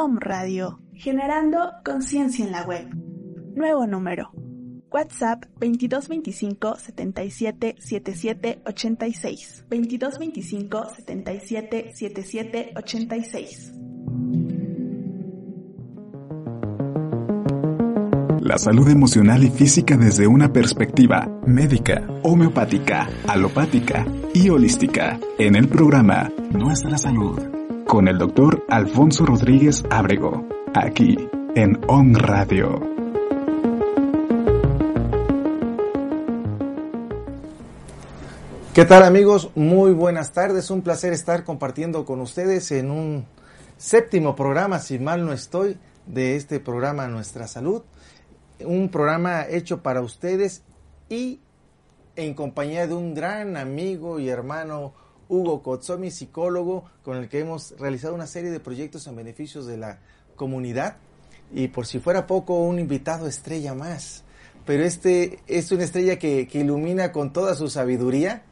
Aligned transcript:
Om 0.00 0.18
Radio, 0.20 0.78
generando 0.94 1.72
conciencia 1.84 2.44
en 2.44 2.52
la 2.52 2.62
web. 2.62 2.88
Nuevo 3.56 3.84
número. 3.84 4.30
WhatsApp 4.92 5.46
2225 5.58 6.76
77 6.76 7.74
77 7.80 8.62
86. 8.64 9.64
2225 9.68 10.84
77 10.94 11.92
77 11.96 12.72
86. 12.76 13.72
La 18.40 18.56
salud 18.56 18.88
emocional 18.88 19.42
y 19.42 19.50
física 19.50 19.96
desde 19.96 20.28
una 20.28 20.52
perspectiva 20.52 21.26
médica, 21.44 22.06
homeopática, 22.22 23.08
alopática 23.26 24.06
y 24.32 24.48
holística. 24.48 25.18
En 25.38 25.56
el 25.56 25.66
programa 25.66 26.30
Nuestra 26.52 26.96
Salud. 26.98 27.57
Con 27.88 28.06
el 28.06 28.18
doctor 28.18 28.66
Alfonso 28.68 29.24
Rodríguez 29.24 29.82
Ábrego. 29.88 30.46
Aquí 30.74 31.16
en 31.54 31.80
On 31.88 32.14
Radio. 32.14 32.78
¿Qué 38.74 38.84
tal 38.84 39.04
amigos? 39.04 39.50
Muy 39.54 39.92
buenas 39.92 40.34
tardes. 40.34 40.70
Un 40.70 40.82
placer 40.82 41.14
estar 41.14 41.44
compartiendo 41.44 42.04
con 42.04 42.20
ustedes 42.20 42.70
en 42.72 42.90
un 42.90 43.24
séptimo 43.78 44.36
programa, 44.36 44.80
si 44.80 44.98
mal 44.98 45.24
no 45.24 45.32
estoy, 45.32 45.78
de 46.04 46.36
este 46.36 46.60
programa 46.60 47.08
Nuestra 47.08 47.48
Salud. 47.48 47.84
Un 48.66 48.90
programa 48.90 49.46
hecho 49.48 49.82
para 49.82 50.02
ustedes 50.02 50.62
y 51.08 51.40
en 52.16 52.34
compañía 52.34 52.86
de 52.86 52.92
un 52.92 53.14
gran 53.14 53.56
amigo 53.56 54.20
y 54.20 54.28
hermano 54.28 54.92
Hugo 55.28 55.62
Kotsomi, 55.62 56.10
psicólogo, 56.10 56.84
con 57.02 57.16
el 57.16 57.28
que 57.28 57.40
hemos 57.40 57.74
realizado 57.78 58.14
una 58.14 58.26
serie 58.26 58.50
de 58.50 58.60
proyectos 58.60 59.06
en 59.06 59.16
beneficios 59.16 59.66
de 59.66 59.76
la 59.76 60.00
comunidad. 60.36 60.96
Y 61.52 61.68
por 61.68 61.86
si 61.86 61.98
fuera 61.98 62.26
poco, 62.26 62.60
un 62.60 62.78
invitado 62.78 63.26
estrella 63.26 63.74
más. 63.74 64.24
Pero 64.66 64.84
este 64.84 65.40
es 65.46 65.72
una 65.72 65.84
estrella 65.84 66.18
que, 66.18 66.46
que 66.46 66.60
ilumina 66.60 67.12
con 67.12 67.32
toda 67.32 67.54
su 67.54 67.68
sabiduría 67.68 68.44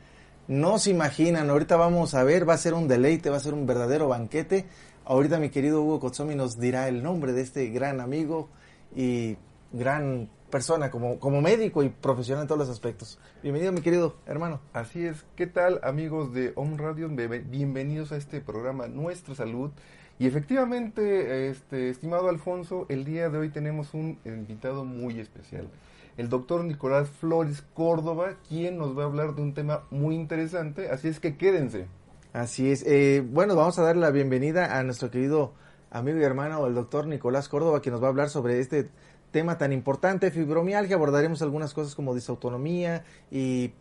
no 0.48 0.78
se 0.78 0.91
imaginan, 0.91 1.50
ahorita 1.50 1.76
vamos 1.76 2.15
a 2.15 2.22
ver, 2.22 2.48
va 2.48 2.54
a 2.54 2.59
ser 2.59 2.75
un 2.75 2.86
deleite, 2.86 3.31
va 3.31 3.36
a 3.36 3.41
ser 3.41 3.54
un 3.54 3.66
verdadero 3.66 4.09
banquete. 4.09 4.66
Ahorita 5.04 5.38
mi 5.38 5.50
querido 5.50 5.82
Hugo 5.82 6.00
Kotsomi 6.00 6.34
nos 6.34 6.59
dirá 6.59 6.88
el 6.88 7.03
nombre 7.03 7.32
de 7.32 7.42
este 7.42 7.66
gran 7.69 8.00
amigo 8.00 8.48
y 8.94 9.36
gran 9.72 10.31
persona 10.51 10.91
como, 10.91 11.19
como 11.19 11.41
médico 11.41 11.83
y 11.83 11.89
profesional 11.89 12.43
en 12.43 12.49
todos 12.49 12.59
los 12.59 12.69
aspectos. 12.69 13.19
Bienvenido 13.43 13.73
mi 13.73 13.81
querido 13.81 14.17
hermano. 14.27 14.61
Así 14.73 15.05
es, 15.05 15.25
¿qué 15.34 15.47
tal 15.47 15.81
amigos 15.83 16.33
de 16.33 16.53
Home 16.57 16.77
Radio? 16.77 17.09
Bienvenidos 17.09 18.12
a 18.12 18.17
este 18.17 18.41
programa 18.41 18.87
Nuestra 18.87 19.34
Salud. 19.34 19.71
Y 20.19 20.27
efectivamente, 20.27 21.51
este, 21.51 21.91
estimado 21.91 22.29
Alfonso, 22.29 22.87
el 22.89 23.05
día 23.05 23.29
de 23.29 23.39
hoy 23.39 23.51
tenemos 23.51 23.93
un 23.93 24.19
invitado 24.25 24.84
muy 24.84 25.21
especial 25.21 25.69
el 26.17 26.29
doctor 26.29 26.65
Nicolás 26.65 27.11
Flores 27.11 27.63
Córdoba, 27.75 28.37
quien 28.49 28.78
nos 28.78 28.97
va 28.97 29.03
a 29.03 29.07
hablar 29.07 29.34
de 29.34 29.43
un 29.43 29.55
tema 29.55 29.83
muy 29.91 30.15
interesante, 30.15 30.91
así 30.91 31.09
es 31.09 31.21
que 31.21 31.37
quédense. 31.37 31.87
Así 32.33 32.71
es. 32.71 32.84
Eh, 32.87 33.23
bueno, 33.27 33.55
vamos 33.57 33.78
a 33.78 33.83
dar 33.83 33.97
la 33.97 34.11
bienvenida 34.11 34.78
a 34.78 34.83
nuestro 34.83 35.11
querido 35.11 35.53
amigo 35.91 36.19
y 36.19 36.23
hermano, 36.23 36.67
el 36.67 36.75
doctor 36.75 37.07
Nicolás 37.07 37.49
Córdoba, 37.49 37.83
que 37.83 37.91
nos 37.91 38.03
va 38.03 38.07
a 38.07 38.11
hablar 38.11 38.28
sobre 38.28 38.61
este 38.61 38.84
tema 38.84 38.91
tan 39.31 39.72
importante, 39.72 40.31
fibromialgia. 40.31 40.97
Abordaremos 40.97 41.42
algunas 41.42 41.75
cosas 41.75 41.94
como 41.94 42.14
disautonomía 42.14 43.04
y 43.31 43.72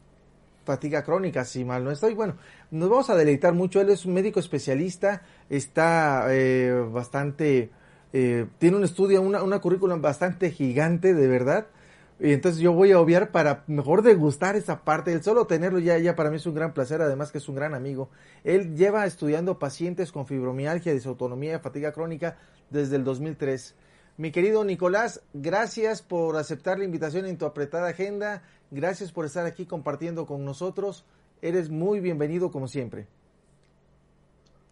fatiga 0.66 1.04
crónica, 1.04 1.46
si 1.46 1.64
mal 1.64 1.84
no 1.84 1.92
estoy. 1.92 2.14
Bueno, 2.14 2.36
nos 2.72 2.90
vamos 2.90 3.10
a 3.10 3.16
deleitar 3.16 3.54
mucho. 3.54 3.80
Él 3.80 3.90
es 3.90 4.06
un 4.06 4.14
médico 4.14 4.40
especialista, 4.40 5.22
está 5.50 6.26
eh, 6.30 6.74
bastante, 6.92 7.70
eh, 8.12 8.48
tiene 8.58 8.78
un 8.78 8.84
estudio, 8.84 9.22
una, 9.22 9.44
una 9.44 9.60
currículum 9.60 10.02
bastante 10.02 10.52
gigante, 10.52 11.14
de 11.14 11.28
verdad. 11.28 11.68
Y 12.20 12.32
entonces 12.32 12.62
yo 12.62 12.72
voy 12.72 12.94
a 12.94 13.00
obviar 13.00 13.32
para 13.32 13.64
mejor 13.68 14.02
degustar 14.02 14.56
esa 14.56 14.84
parte. 14.84 15.12
El 15.12 15.22
solo 15.22 15.48
tenerlo 15.48 15.80
ya, 15.80 15.98
ya 15.98 16.16
para 16.16 16.30
mí 16.30 16.38
es 16.38 16.46
un 16.46 16.56
gran 16.56 16.74
placer, 16.74 17.02
además 17.02 17.32
que 17.32 17.40
es 17.40 17.50
un 17.50 17.56
gran 17.56 17.74
amigo. 17.74 18.10
Él 18.44 18.76
lleva 18.76 19.06
estudiando 19.06 19.60
pacientes 19.60 20.12
con 20.12 20.26
fibromialgia, 20.26 20.94
disautonomía, 20.94 21.60
fatiga 21.60 21.92
crónica 21.92 22.38
desde 22.70 22.96
el 22.96 23.04
2003. 23.04 23.76
Mi 24.18 24.32
querido 24.32 24.64
Nicolás, 24.64 25.22
gracias 25.34 26.02
por 26.02 26.38
aceptar 26.38 26.80
la 26.80 26.86
invitación 26.86 27.26
en 27.26 27.38
tu 27.38 27.46
apretada 27.46 27.90
agenda. 27.90 28.44
Gracias 28.72 29.12
por 29.12 29.26
estar 29.26 29.46
aquí 29.46 29.66
compartiendo 29.66 30.26
con 30.26 30.46
nosotros. 30.46 31.04
Eres 31.42 31.70
muy 31.70 32.00
bienvenido 32.00 32.50
como 32.50 32.70
siempre. 32.70 33.08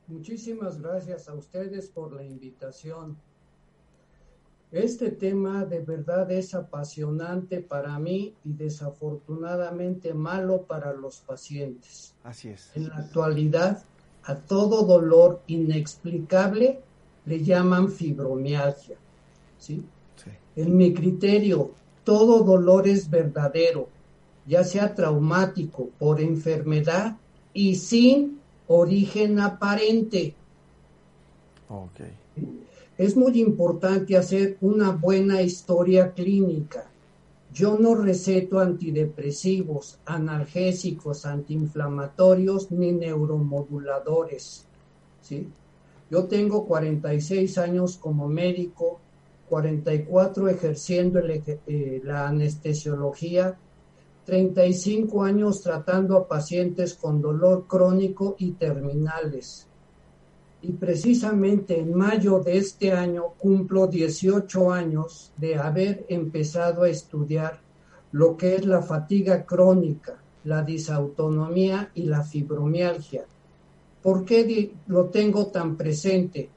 Muchísimas 0.08 0.82
gracias 0.82 1.28
a 1.28 1.34
ustedes 1.34 1.90
por 1.90 2.14
la 2.14 2.24
invitación. 2.24 3.18
Este 4.72 5.12
tema 5.12 5.66
de 5.66 5.82
verdad 5.82 6.32
es 6.32 6.56
apasionante 6.56 7.60
para 7.60 8.00
mí 8.00 8.34
y 8.46 8.54
desafortunadamente 8.54 10.14
malo 10.14 10.64
para 10.64 10.94
los 10.94 11.20
pacientes. 11.20 12.16
Así 12.24 12.48
es. 12.50 12.72
En 12.76 12.88
la 12.88 12.96
actualidad, 12.96 13.84
a 14.24 14.36
todo 14.36 14.84
dolor 14.84 15.42
inexplicable 15.48 16.82
le 17.26 17.44
llaman 17.44 17.92
fibromialgia. 17.92 18.98
¿Sí? 19.64 19.84
sí. 20.16 20.32
En 20.56 20.76
mi 20.76 20.94
criterio, 20.94 21.72
todo 22.04 22.44
dolor 22.44 22.88
es 22.88 23.10
verdadero, 23.10 23.90
ya 24.46 24.64
sea 24.64 24.94
traumático, 24.94 25.90
por 25.98 26.20
enfermedad 26.22 27.18
y 27.54 27.76
sin 27.76 28.40
origen 28.68 29.40
aparente. 29.40 30.36
Okay 31.70 32.24
es 32.98 33.18
muy 33.18 33.40
importante 33.40 34.16
hacer 34.16 34.58
una 34.62 34.92
buena 34.92 35.42
historia 35.42 36.14
clínica. 36.14 36.86
Yo 37.52 37.78
no 37.78 37.96
receto 37.96 38.60
antidepresivos, 38.60 40.00
analgésicos, 40.06 41.26
antiinflamatorios 41.26 42.72
ni 42.72 42.92
neuromoduladores. 42.92 44.66
¿sí? 45.22 45.48
Yo 46.10 46.26
tengo 46.26 46.66
46 46.66 47.58
años 47.58 47.98
como 47.98 48.28
médico, 48.28 49.00
44 49.50 50.50
ejerciendo 50.50 51.20
eh, 51.20 52.02
la 52.04 52.28
anestesiología, 52.28 53.58
35 54.26 55.24
años 55.24 55.62
tratando 55.62 56.18
a 56.18 56.28
pacientes 56.28 56.94
con 56.94 57.22
dolor 57.22 57.66
crónico 57.68 58.36
y 58.40 58.52
terminales 58.52 59.68
y 60.64 60.72
precisamente 60.72 61.78
en 61.78 61.94
mayo 61.94 62.40
de 62.40 62.58
este 62.58 62.94
año 62.94 63.34
cumplo 63.38 63.86
18 63.86 64.72
años 64.72 65.34
de 65.36 65.58
haber 65.58 66.06
empezado 66.08 66.84
a 66.84 66.90
estudiar 66.90 67.60
lo 68.14 68.38
que 68.38 68.56
es 68.56 68.66
la 68.66 68.82
fatiga 68.82 69.46
crónica, 69.46 70.16
la 70.46 70.62
disautonomía 70.62 71.92
y 71.94 72.04
la 72.04 72.24
fibromialgia. 72.24 73.26
¿Por 74.02 74.24
qué 74.24 74.72
lo 74.88 75.08
tengo 75.08 75.48
tan 75.48 75.76
presente? 75.76 76.50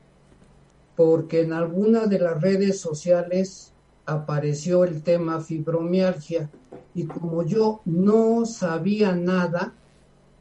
Porque 0.97 1.43
en 1.43 1.53
alguna 1.53 2.07
de 2.07 2.19
las 2.19 2.41
redes 2.41 2.81
sociales 2.81 3.73
apareció 4.07 4.85
el 4.85 5.03
tema 5.03 5.41
fibromialgia. 5.41 6.51
Y 6.95 7.07
como 7.07 7.43
yo 7.43 7.83
no 7.85 8.47
sabía 8.47 9.13
nada, 9.13 9.75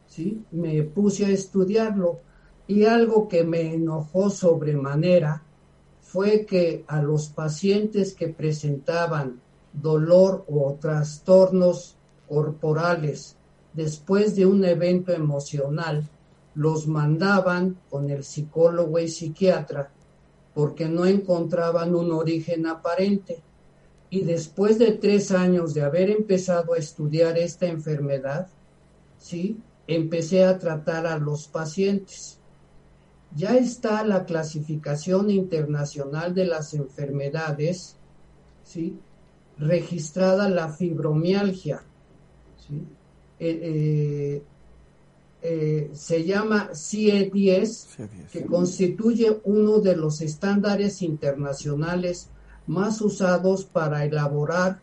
¿sí? 0.08 0.44
me 0.52 0.84
puse 0.84 1.26
a 1.26 1.30
estudiarlo. 1.30 2.20
Y 2.68 2.86
algo 2.86 3.28
que 3.28 3.44
me 3.44 3.74
enojó 3.74 4.30
sobremanera 4.30 5.44
fue 6.02 6.46
que 6.46 6.86
a 6.88 7.02
los 7.02 7.28
pacientes 7.28 8.14
que 8.14 8.30
presentaban 8.30 9.42
dolor 9.74 10.46
o 10.48 10.78
trastornos 10.80 11.98
corporales 12.28 13.36
después 13.74 14.36
de 14.36 14.46
un 14.46 14.64
evento 14.64 15.12
emocional, 15.12 16.08
los 16.56 16.88
mandaban 16.88 17.78
con 17.90 18.10
el 18.10 18.24
psicólogo 18.24 18.98
y 19.00 19.10
psiquiatra 19.10 19.92
porque 20.56 20.88
no 20.88 21.06
encontraban 21.06 21.94
un 21.94 22.12
origen 22.12 22.66
aparente. 22.66 23.44
Y 24.10 24.22
después 24.22 24.80
de 24.80 24.94
tres 24.94 25.32
años 25.32 25.74
de 25.74 25.82
haber 25.82 26.10
empezado 26.10 26.74
a 26.74 26.78
estudiar 26.78 27.38
esta 27.38 27.68
enfermedad, 27.68 28.48
¿sí? 29.20 29.60
empecé 29.86 30.46
a 30.46 30.58
tratar 30.58 31.06
a 31.06 31.20
los 31.20 31.48
pacientes. 31.48 32.40
Ya 33.36 33.58
está 33.58 34.06
la 34.06 34.24
clasificación 34.24 35.30
internacional 35.30 36.34
de 36.34 36.46
las 36.46 36.74
enfermedades, 36.74 37.98
¿sí? 38.64 38.98
registrada 39.60 40.48
la 40.48 40.70
fibromialgia. 40.70 41.84
¿sí? 42.66 42.82
Eh, 43.40 43.60
eh, 43.62 44.44
eh, 45.48 45.92
se 45.94 46.24
llama 46.24 46.72
CIE-10, 46.74 48.08
que 48.32 48.48
constituye 48.48 49.42
uno 49.44 49.78
de 49.78 49.96
los 49.96 50.22
estándares 50.22 51.04
internacionales 51.04 52.30
más 52.66 53.00
usados 53.00 53.64
para 53.64 54.06
elaborar 54.06 54.80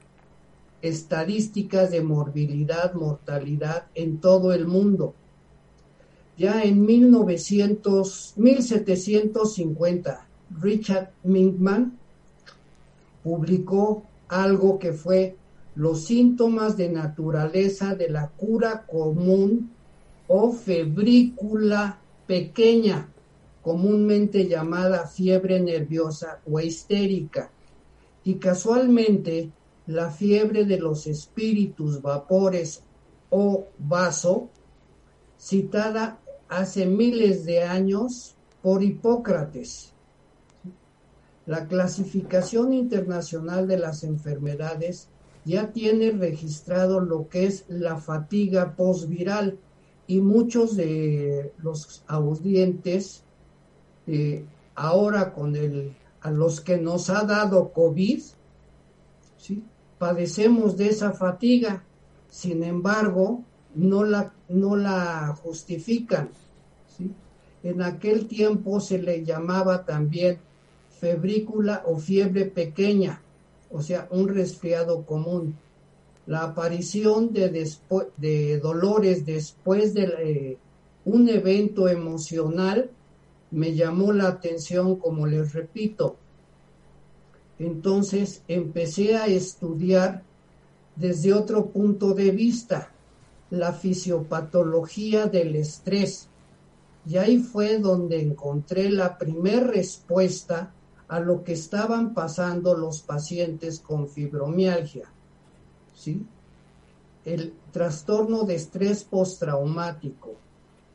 estadísticas 0.80 1.90
de 1.90 2.02
morbilidad, 2.02 2.94
mortalidad 2.94 3.86
en 3.96 4.18
todo 4.18 4.52
el 4.52 4.68
mundo. 4.68 5.14
Ya 6.38 6.62
en 6.62 6.86
1900, 6.86 8.34
1750, 8.36 10.28
Richard 10.60 11.10
Minkman 11.24 11.98
publicó 13.24 14.04
algo 14.28 14.78
que 14.78 14.92
fue 14.92 15.34
los 15.74 16.04
síntomas 16.04 16.76
de 16.76 16.88
naturaleza 16.88 17.96
de 17.96 18.10
la 18.10 18.28
cura 18.28 18.86
común 18.86 19.72
o 20.34 20.50
febrícula 20.50 22.00
pequeña, 22.26 23.06
comúnmente 23.60 24.48
llamada 24.48 25.06
fiebre 25.06 25.60
nerviosa 25.60 26.40
o 26.50 26.58
histérica. 26.58 27.50
Y 28.24 28.36
casualmente, 28.36 29.50
la 29.86 30.10
fiebre 30.10 30.64
de 30.64 30.78
los 30.78 31.06
espíritus, 31.06 32.00
vapores 32.00 32.82
o 33.28 33.66
vaso, 33.76 34.48
citada 35.38 36.18
hace 36.48 36.86
miles 36.86 37.44
de 37.44 37.64
años 37.64 38.34
por 38.62 38.82
Hipócrates. 38.82 39.92
La 41.44 41.68
clasificación 41.68 42.72
internacional 42.72 43.68
de 43.68 43.76
las 43.76 44.02
enfermedades 44.02 45.08
ya 45.44 45.72
tiene 45.72 46.10
registrado 46.10 47.00
lo 47.00 47.28
que 47.28 47.44
es 47.44 47.66
la 47.68 47.98
fatiga 47.98 48.76
postviral 48.76 49.58
y 50.06 50.20
muchos 50.20 50.76
de 50.76 51.52
los 51.58 52.02
audientes 52.06 53.22
eh, 54.06 54.44
ahora 54.74 55.32
con 55.32 55.56
el 55.56 55.94
a 56.22 56.30
los 56.30 56.60
que 56.60 56.78
nos 56.78 57.10
ha 57.10 57.24
dado 57.24 57.72
COVID, 57.72 58.22
¿sí? 59.36 59.62
padecemos 59.98 60.76
de 60.76 60.88
esa 60.88 61.12
fatiga, 61.12 61.82
sin 62.28 62.62
embargo, 62.62 63.42
no 63.74 64.04
la, 64.04 64.32
no 64.48 64.76
la 64.76 65.36
justifican. 65.42 66.30
¿sí? 66.96 67.10
En 67.64 67.82
aquel 67.82 68.26
tiempo 68.26 68.80
se 68.80 68.98
le 68.98 69.24
llamaba 69.24 69.84
también 69.84 70.38
febrícula 71.00 71.82
o 71.86 71.98
fiebre 71.98 72.44
pequeña, 72.44 73.20
o 73.70 73.82
sea, 73.82 74.06
un 74.10 74.28
resfriado 74.28 75.04
común. 75.04 75.56
La 76.26 76.44
aparición 76.44 77.32
de, 77.32 78.60
dolores 78.62 79.26
después 79.26 79.92
de 79.92 80.02
eh, 80.04 80.58
un 81.04 81.28
evento 81.28 81.88
emocional 81.88 82.90
me 83.50 83.74
llamó 83.74 84.12
la 84.12 84.28
atención, 84.28 84.96
como 84.96 85.26
les 85.26 85.52
repito. 85.52 86.16
Entonces 87.58 88.42
empecé 88.48 89.16
a 89.16 89.26
estudiar 89.26 90.22
desde 90.96 91.32
otro 91.32 91.66
punto 91.66 92.14
de 92.14 92.30
vista 92.30 92.92
la 93.50 93.72
fisiopatología 93.72 95.26
del 95.26 95.56
estrés. 95.56 96.28
Y 97.06 97.16
ahí 97.16 97.38
fue 97.38 97.78
donde 97.78 98.22
encontré 98.22 98.90
la 98.90 99.18
primer 99.18 99.66
respuesta 99.66 100.72
a 101.08 101.20
lo 101.20 101.44
que 101.44 101.52
estaban 101.52 102.14
pasando 102.14 102.74
los 102.74 103.02
pacientes 103.02 103.80
con 103.80 104.08
fibromialgia. 104.08 105.11
¿Sí? 105.94 106.22
El 107.24 107.54
trastorno 107.72 108.44
de 108.44 108.56
estrés 108.56 109.04
postraumático. 109.04 110.34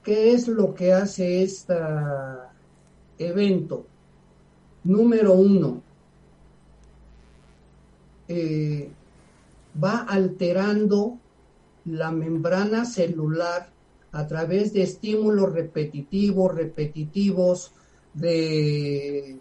¿Qué 0.04 0.34
es 0.34 0.48
lo 0.48 0.74
que 0.74 0.94
hace 0.94 1.44
este 1.44 1.76
evento? 3.18 3.86
Número 4.84 5.34
uno, 5.34 5.82
eh, 8.28 8.90
va 9.82 10.00
alterando 10.00 11.18
la 11.86 12.12
membrana 12.12 12.86
celular 12.86 13.70
a 14.12 14.28
través 14.28 14.74
de 14.74 14.84
estímulos 14.84 15.54
repetitivos, 15.54 16.54
repetitivos, 16.54 17.72
de 18.14 19.38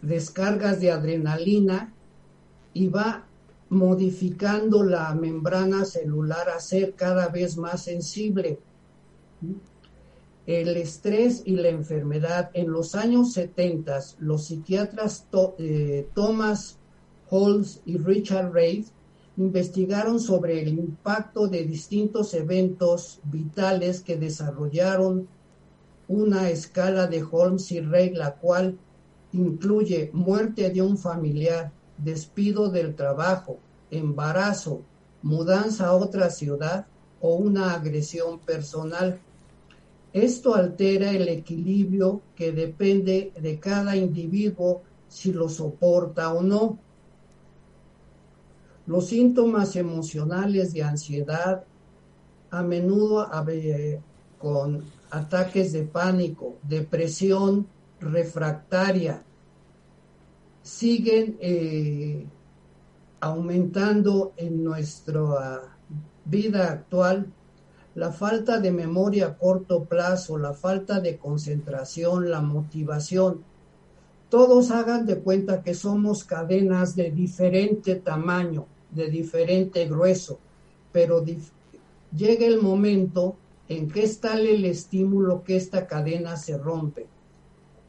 descargas 0.00 0.80
de 0.80 0.90
adrenalina 0.90 1.92
y 2.74 2.88
va 2.88 3.24
modificando 3.72 4.82
la 4.82 5.14
membrana 5.14 5.86
celular 5.86 6.50
a 6.50 6.60
ser 6.60 6.92
cada 6.92 7.28
vez 7.28 7.56
más 7.56 7.84
sensible. 7.84 8.58
El 10.46 10.76
estrés 10.76 11.40
y 11.46 11.56
la 11.56 11.70
enfermedad. 11.70 12.50
En 12.52 12.70
los 12.70 12.94
años 12.94 13.32
70, 13.32 13.98
los 14.18 14.44
psiquiatras 14.44 15.26
eh, 15.58 16.06
Thomas 16.14 16.76
Holmes 17.30 17.80
y 17.86 17.96
Richard 17.96 18.52
Reid 18.52 18.84
investigaron 19.38 20.20
sobre 20.20 20.60
el 20.60 20.68
impacto 20.68 21.48
de 21.48 21.64
distintos 21.64 22.34
eventos 22.34 23.20
vitales 23.24 24.02
que 24.02 24.18
desarrollaron 24.18 25.26
una 26.08 26.50
escala 26.50 27.06
de 27.06 27.24
Holmes 27.24 27.72
y 27.72 27.80
Reid, 27.80 28.18
la 28.18 28.34
cual 28.34 28.76
incluye 29.32 30.10
muerte 30.12 30.68
de 30.68 30.82
un 30.82 30.98
familiar, 30.98 31.72
despido 32.02 32.68
del 32.68 32.94
trabajo, 32.94 33.58
embarazo, 33.92 34.82
mudanza 35.22 35.86
a 35.86 35.92
otra 35.92 36.30
ciudad 36.30 36.86
o 37.20 37.34
una 37.34 37.74
agresión 37.74 38.40
personal. 38.40 39.20
Esto 40.12 40.54
altera 40.54 41.12
el 41.12 41.28
equilibrio 41.28 42.20
que 42.34 42.52
depende 42.52 43.32
de 43.40 43.60
cada 43.60 43.96
individuo 43.96 44.82
si 45.08 45.32
lo 45.32 45.48
soporta 45.48 46.32
o 46.32 46.42
no. 46.42 46.78
Los 48.86 49.06
síntomas 49.06 49.76
emocionales 49.76 50.72
de 50.72 50.82
ansiedad, 50.82 51.64
a 52.50 52.62
menudo 52.62 53.30
con 54.38 54.82
ataques 55.10 55.72
de 55.72 55.84
pánico, 55.84 56.56
depresión 56.62 57.66
refractaria, 58.00 59.22
siguen 60.62 61.36
eh, 61.40 62.26
aumentando 63.22 64.32
en 64.36 64.64
nuestra 64.64 65.76
vida 66.24 66.72
actual 66.72 67.32
la 67.94 68.10
falta 68.10 68.58
de 68.58 68.72
memoria 68.72 69.26
a 69.26 69.38
corto 69.38 69.84
plazo, 69.84 70.38
la 70.38 70.54
falta 70.54 70.98
de 70.98 71.18
concentración, 71.18 72.30
la 72.30 72.40
motivación. 72.40 73.44
Todos 74.28 74.72
hagan 74.72 75.06
de 75.06 75.20
cuenta 75.20 75.62
que 75.62 75.74
somos 75.74 76.24
cadenas 76.24 76.96
de 76.96 77.12
diferente 77.12 77.94
tamaño, 77.94 78.66
de 78.90 79.06
diferente 79.08 79.86
grueso, 79.86 80.40
pero 80.90 81.24
llega 81.24 82.44
el 82.44 82.60
momento 82.60 83.36
en 83.68 83.88
que 83.88 84.02
es 84.02 84.18
tal 84.18 84.44
el 84.46 84.64
estímulo 84.64 85.44
que 85.44 85.54
esta 85.54 85.86
cadena 85.86 86.36
se 86.36 86.58
rompe. 86.58 87.06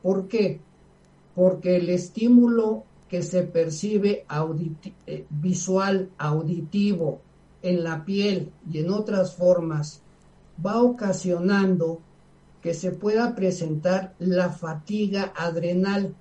¿Por 0.03 0.27
qué? 0.27 0.59
Porque 1.33 1.77
el 1.77 1.89
estímulo 1.89 2.83
que 3.10 3.22
se 3.22 3.43
percibe 3.43 4.25
eh, 5.05 5.25
visual, 5.29 6.10
auditivo, 6.17 7.22
en 7.63 7.83
la 7.83 8.05
piel 8.05 8.51
y 8.69 8.77
en 8.79 8.91
otras 8.91 9.36
formas, 9.36 10.01
va 10.63 10.81
ocasionando 10.81 12.01
que 12.62 12.74
se 12.74 12.91
pueda 12.91 13.36
presentar 13.36 14.13
la 14.19 14.50
fatiga 14.50 15.33
adrenal. 15.36 16.15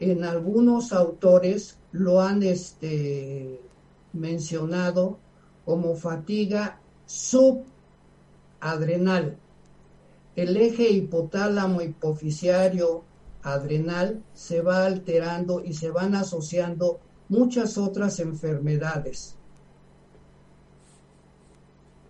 En 0.00 0.24
algunos 0.24 0.92
autores 0.92 1.78
lo 1.92 2.20
han 2.20 2.42
este, 2.42 3.60
mencionado 4.12 5.18
como 5.64 5.94
fatiga 5.94 6.80
subadrenal. 7.06 9.36
El 10.34 10.56
eje 10.56 10.90
hipotálamo 10.90 11.82
hipofisiario 11.82 13.04
adrenal 13.42 14.22
se 14.34 14.60
va 14.60 14.86
alterando 14.86 15.62
y 15.64 15.74
se 15.74 15.90
van 15.90 16.14
asociando 16.14 17.00
muchas 17.28 17.78
otras 17.78 18.18
enfermedades. 18.20 19.36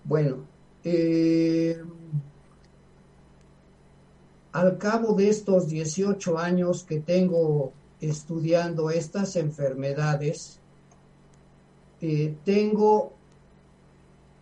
Bueno, 0.04 0.38
eh, 0.85 1.82
al 4.52 4.78
cabo 4.78 5.12
de 5.14 5.28
estos 5.28 5.68
18 5.68 6.38
años 6.38 6.85
que 6.85 7.00
tengo 7.00 7.73
estudiando 8.00 8.90
estas 8.90 9.37
enfermedades, 9.37 10.61
eh, 12.00 12.35
tengo 12.44 13.12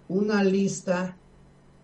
una 0.09 0.45
lista 0.45 1.17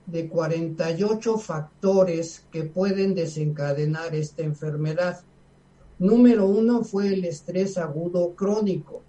de 0.06 0.28
48 0.28 1.38
factores 1.38 2.44
que 2.50 2.64
pueden 2.64 3.14
desencadenar 3.14 4.14
esta 4.14 4.42
enfermedad. 4.42 5.20
Número 5.98 6.46
uno 6.46 6.82
fue 6.82 7.08
el 7.08 7.24
estrés 7.24 7.78
agudo 7.78 8.34
crónico. 8.34 9.02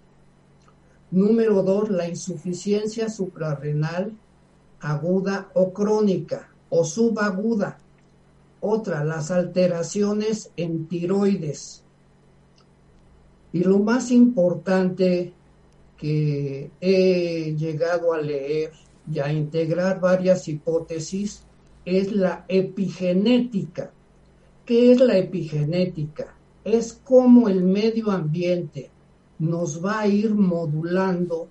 Número 1.10 1.62
dos, 1.62 1.90
la 1.90 2.08
insuficiencia 2.08 3.08
suprarrenal 3.08 4.12
aguda 4.80 5.50
o 5.54 5.72
crónica 5.72 6.50
o 6.70 6.84
subaguda. 6.84 7.78
Otra, 8.60 9.04
las 9.04 9.30
alteraciones 9.30 10.50
en 10.56 10.86
tiroides. 10.86 11.82
Y 13.52 13.62
lo 13.62 13.78
más 13.78 14.10
importante 14.10 15.32
que 15.96 16.70
he 16.80 17.54
llegado 17.56 18.12
a 18.12 18.20
leer 18.20 18.72
y 19.10 19.18
a 19.18 19.32
integrar 19.32 20.00
varias 20.00 20.48
hipótesis 20.48 21.44
es 21.84 22.12
la 22.12 22.44
epigenética. 22.48 23.90
¿Qué 24.64 24.92
es 24.92 25.00
la 25.00 25.18
epigenética? 25.18 26.34
Es 26.64 26.98
cómo 27.04 27.48
el 27.48 27.62
medio 27.62 28.10
ambiente 28.10 28.90
nos 29.38 29.84
va 29.84 30.00
a 30.00 30.08
ir 30.08 30.34
modulando 30.34 31.48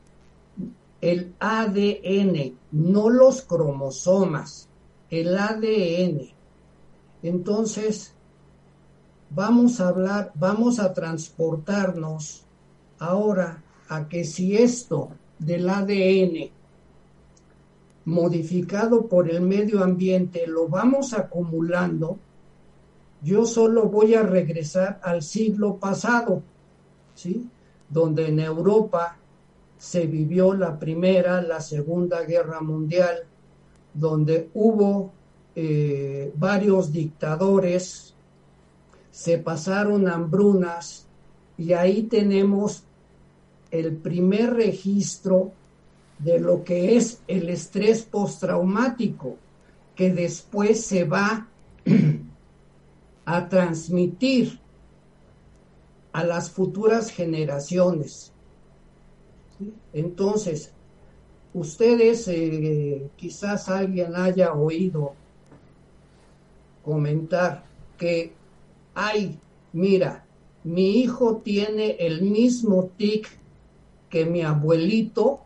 el 1.01 1.33
ADN, 1.39 2.57
no 2.71 3.09
los 3.09 3.41
cromosomas, 3.41 4.67
el 5.09 5.37
ADN. 5.37 6.29
Entonces, 7.21 8.13
vamos 9.29 9.79
a 9.79 9.89
hablar, 9.89 10.31
vamos 10.35 10.79
a 10.79 10.93
transportarnos 10.93 12.45
ahora 12.99 13.61
a 13.89 14.07
que 14.07 14.23
si 14.23 14.55
esto 14.55 15.09
del 15.37 15.69
ADN 15.69 16.49
modificado 18.05 19.07
por 19.07 19.29
el 19.29 19.41
medio 19.41 19.83
ambiente 19.83 20.45
lo 20.47 20.67
vamos 20.67 21.13
acumulando, 21.13 22.17
yo 23.21 23.45
solo 23.45 23.87
voy 23.87 24.15
a 24.15 24.23
regresar 24.23 24.99
al 25.01 25.23
siglo 25.23 25.77
pasado, 25.77 26.43
¿sí? 27.15 27.47
Donde 27.89 28.27
en 28.27 28.39
Europa 28.39 29.17
se 29.77 30.07
vivió 30.07 30.53
la 30.53 30.77
primera, 30.77 31.41
la 31.41 31.61
segunda 31.61 32.23
guerra 32.23 32.59
mundial, 32.59 33.19
donde 33.93 34.49
hubo 34.53 35.11
eh, 35.55 36.33
varios 36.35 36.91
dictadores, 36.91 38.13
se 39.11 39.37
pasaron 39.37 40.07
hambrunas 40.07 41.05
y 41.57 41.73
ahí 41.73 42.03
tenemos 42.03 42.83
el 43.71 43.95
primer 43.95 44.53
registro 44.53 45.51
de 46.19 46.39
lo 46.39 46.63
que 46.63 46.95
es 46.95 47.21
el 47.27 47.49
estrés 47.49 48.03
postraumático, 48.03 49.37
que 49.95 50.11
después 50.11 50.85
se 50.85 51.03
va 51.03 51.47
a 53.25 53.49
transmitir 53.49 54.59
a 56.11 56.23
las 56.23 56.49
futuras 56.49 57.11
generaciones. 57.11 58.31
Entonces, 59.91 60.71
ustedes, 61.53 62.27
eh, 62.27 63.09
quizás 63.15 63.69
alguien 63.69 64.15
haya 64.15 64.53
oído 64.53 65.13
comentar 66.83 67.63
que, 67.97 68.33
ay, 68.93 69.39
mira, 69.71 70.25
mi 70.63 70.97
hijo 71.01 71.37
tiene 71.37 71.91
el 71.99 72.21
mismo 72.21 72.91
tic 72.97 73.27
que 74.09 74.25
mi 74.25 74.41
abuelito 74.41 75.41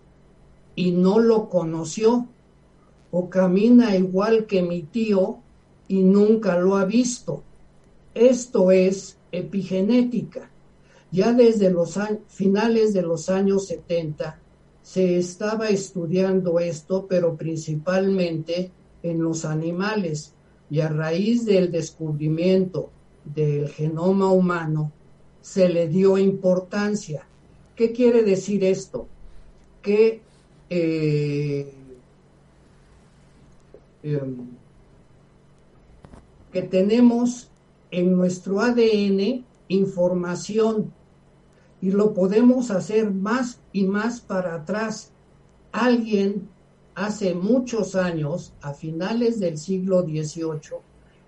y 0.77 0.91
no 0.91 1.17
lo 1.17 1.49
conoció, 1.49 2.27
o 3.09 3.29
camina 3.29 3.95
igual 3.95 4.45
que 4.45 4.61
mi 4.61 4.83
tío 4.83 5.39
y 5.87 6.03
nunca 6.03 6.59
lo 6.59 6.77
ha 6.77 6.85
visto. 6.85 7.41
Esto 8.13 8.69
es 8.71 9.17
epigenética. 9.31 10.51
Ya 11.11 11.33
desde 11.33 11.71
los 11.71 11.97
finales 12.27 12.93
de 12.93 13.01
los 13.01 13.27
años 13.29 13.65
70 13.65 14.39
se 14.83 15.17
estaba 15.17 15.69
estudiando 15.69 16.59
esto, 16.59 17.07
pero 17.09 17.35
principalmente 17.35 18.69
en 19.01 19.23
los 19.23 19.45
animales. 19.45 20.35
Y 20.69 20.81
a 20.81 20.89
raíz 20.89 21.43
del 21.43 21.71
descubrimiento 21.71 22.91
del 23.25 23.69
genoma 23.69 24.31
humano, 24.31 24.91
se 25.41 25.69
le 25.69 25.87
dio 25.87 26.19
importancia. 26.19 27.25
¿Qué 27.75 27.93
quiere 27.93 28.21
decir 28.21 28.63
esto? 28.63 29.07
Que 29.81 30.26
eh, 30.69 31.73
em, 34.03 34.47
que 36.51 36.61
tenemos 36.63 37.49
en 37.91 38.15
nuestro 38.15 38.61
ADN 38.61 39.45
información 39.69 40.93
y 41.81 41.91
lo 41.91 42.13
podemos 42.13 42.71
hacer 42.71 43.11
más 43.11 43.59
y 43.71 43.85
más 43.85 44.19
para 44.21 44.55
atrás. 44.55 45.11
Alguien 45.71 46.49
hace 46.95 47.35
muchos 47.35 47.95
años, 47.95 48.53
a 48.61 48.73
finales 48.73 49.39
del 49.39 49.57
siglo 49.57 50.01
XVIII, 50.01 50.79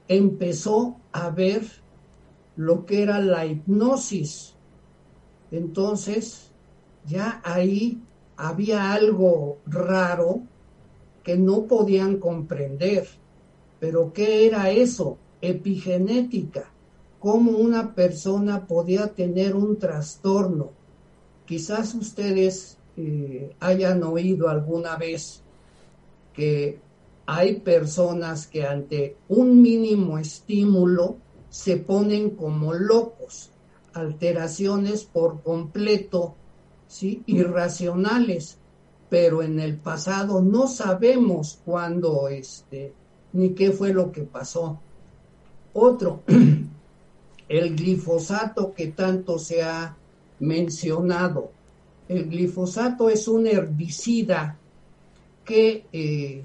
empezó 0.07 0.97
a 1.11 1.29
ver 1.29 1.63
lo 2.55 2.85
que 2.85 3.03
era 3.03 3.19
la 3.19 3.45
hipnosis. 3.45 4.55
Entonces, 5.51 6.51
ya 7.05 7.41
ahí 7.43 8.01
había 8.39 8.93
algo 8.93 9.57
raro 9.65 10.41
que 11.23 11.37
no 11.37 11.65
podían 11.65 12.17
comprender. 12.17 13.07
Pero 13.79 14.13
¿qué 14.13 14.47
era 14.47 14.71
eso? 14.71 15.17
Epigenética. 15.41 16.71
¿Cómo 17.19 17.51
una 17.51 17.93
persona 17.93 18.65
podía 18.65 19.07
tener 19.07 19.55
un 19.55 19.77
trastorno? 19.77 20.71
Quizás 21.45 21.93
ustedes 21.95 22.77
eh, 22.95 23.55
hayan 23.59 24.03
oído 24.03 24.47
alguna 24.47 24.95
vez 24.95 25.41
que 26.33 26.79
hay 27.25 27.59
personas 27.59 28.47
que 28.47 28.65
ante 28.65 29.17
un 29.27 29.61
mínimo 29.61 30.17
estímulo 30.17 31.17
se 31.49 31.75
ponen 31.75 32.31
como 32.31 32.73
locos, 32.73 33.49
alteraciones 33.93 35.03
por 35.03 35.41
completo 35.41 36.35
¿sí? 36.89 37.23
irracionales, 37.27 38.57
pero 39.09 39.41
en 39.41 39.59
el 39.59 39.77
pasado 39.77 40.41
no 40.41 40.67
sabemos 40.67 41.59
cuándo, 41.63 42.27
este, 42.27 42.91
ni 43.31 43.51
qué 43.51 43.71
fue 43.71 43.93
lo 43.93 44.11
que 44.11 44.23
pasó. 44.23 44.79
Otro, 45.71 46.23
el 47.47 47.75
glifosato 47.75 48.73
que 48.73 48.87
tanto 48.87 49.39
se 49.39 49.63
ha 49.63 49.95
mencionado. 50.39 51.51
El 52.09 52.27
glifosato 52.27 53.09
es 53.09 53.27
un 53.27 53.45
herbicida 53.45 54.57
que 55.45 55.85
eh, 55.93 56.43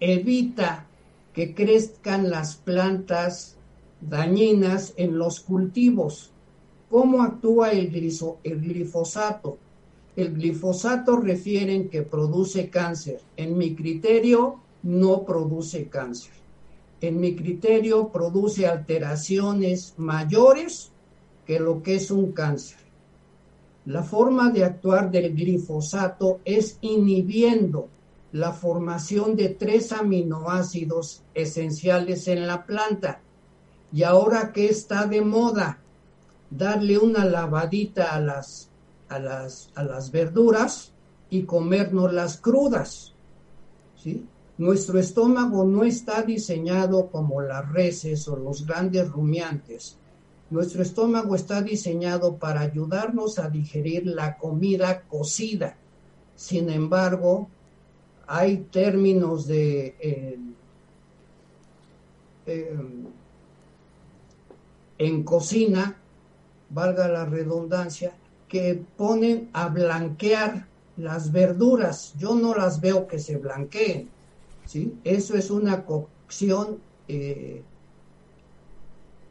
evita 0.00 0.86
que 1.32 1.54
crezcan 1.54 2.30
las 2.30 2.56
plantas 2.56 3.56
dañinas 4.00 4.92
en 4.96 5.18
los 5.18 5.40
cultivos. 5.40 6.32
¿Cómo 6.90 7.22
actúa 7.22 7.72
el, 7.72 7.90
glifosato? 7.90 9.58
El 10.14 10.34
glifosato 10.34 11.16
refieren 11.16 11.88
que 11.88 12.02
produce 12.02 12.70
cáncer. 12.70 13.20
En 13.36 13.58
mi 13.58 13.74
criterio, 13.74 14.60
no 14.84 15.24
produce 15.24 15.88
cáncer. 15.88 16.32
En 17.00 17.20
mi 17.20 17.34
criterio, 17.34 18.08
produce 18.08 18.66
alteraciones 18.66 19.94
mayores 19.96 20.92
que 21.44 21.58
lo 21.58 21.82
que 21.82 21.96
es 21.96 22.10
un 22.10 22.32
cáncer. 22.32 22.78
La 23.84 24.02
forma 24.02 24.50
de 24.50 24.64
actuar 24.64 25.10
del 25.10 25.34
glifosato 25.34 26.40
es 26.44 26.78
inhibiendo 26.80 27.88
la 28.32 28.52
formación 28.52 29.36
de 29.36 29.50
tres 29.50 29.92
aminoácidos 29.92 31.22
esenciales 31.34 32.28
en 32.28 32.46
la 32.46 32.64
planta. 32.64 33.20
Y 33.92 34.02
ahora 34.02 34.52
que 34.52 34.66
está 34.66 35.06
de 35.06 35.20
moda, 35.20 35.80
darle 36.50 36.98
una 36.98 37.24
lavadita 37.24 38.14
a 38.14 38.20
las, 38.20 38.68
a 39.08 39.18
las, 39.18 39.70
a 39.74 39.82
las 39.82 40.10
verduras 40.10 40.92
y 41.30 41.42
comernos 41.42 42.12
las 42.12 42.38
crudas. 42.38 43.14
¿sí? 44.02 44.26
Nuestro 44.58 44.98
estómago 44.98 45.64
no 45.64 45.84
está 45.84 46.22
diseñado 46.22 47.08
como 47.10 47.42
las 47.42 47.70
reses 47.72 48.26
o 48.28 48.36
los 48.36 48.66
grandes 48.66 49.10
rumiantes. 49.10 49.98
Nuestro 50.48 50.82
estómago 50.82 51.34
está 51.34 51.60
diseñado 51.60 52.36
para 52.36 52.60
ayudarnos 52.60 53.38
a 53.38 53.50
digerir 53.50 54.06
la 54.06 54.38
comida 54.38 55.02
cocida. 55.02 55.76
Sin 56.36 56.70
embargo, 56.70 57.48
hay 58.26 58.58
términos 58.70 59.46
de 59.46 59.96
eh, 59.98 60.38
eh, 62.46 62.78
en 64.98 65.22
cocina, 65.24 65.98
valga 66.76 67.08
la 67.08 67.24
redundancia, 67.24 68.12
que 68.48 68.84
ponen 68.98 69.48
a 69.54 69.68
blanquear 69.68 70.66
las 70.98 71.32
verduras. 71.32 72.14
Yo 72.18 72.34
no 72.34 72.54
las 72.54 72.82
veo 72.82 73.06
que 73.06 73.18
se 73.18 73.38
blanqueen. 73.38 74.10
¿sí? 74.66 74.92
Eso 75.02 75.38
es 75.38 75.50
una 75.50 75.86
cocción 75.86 76.78
eh, 77.08 77.62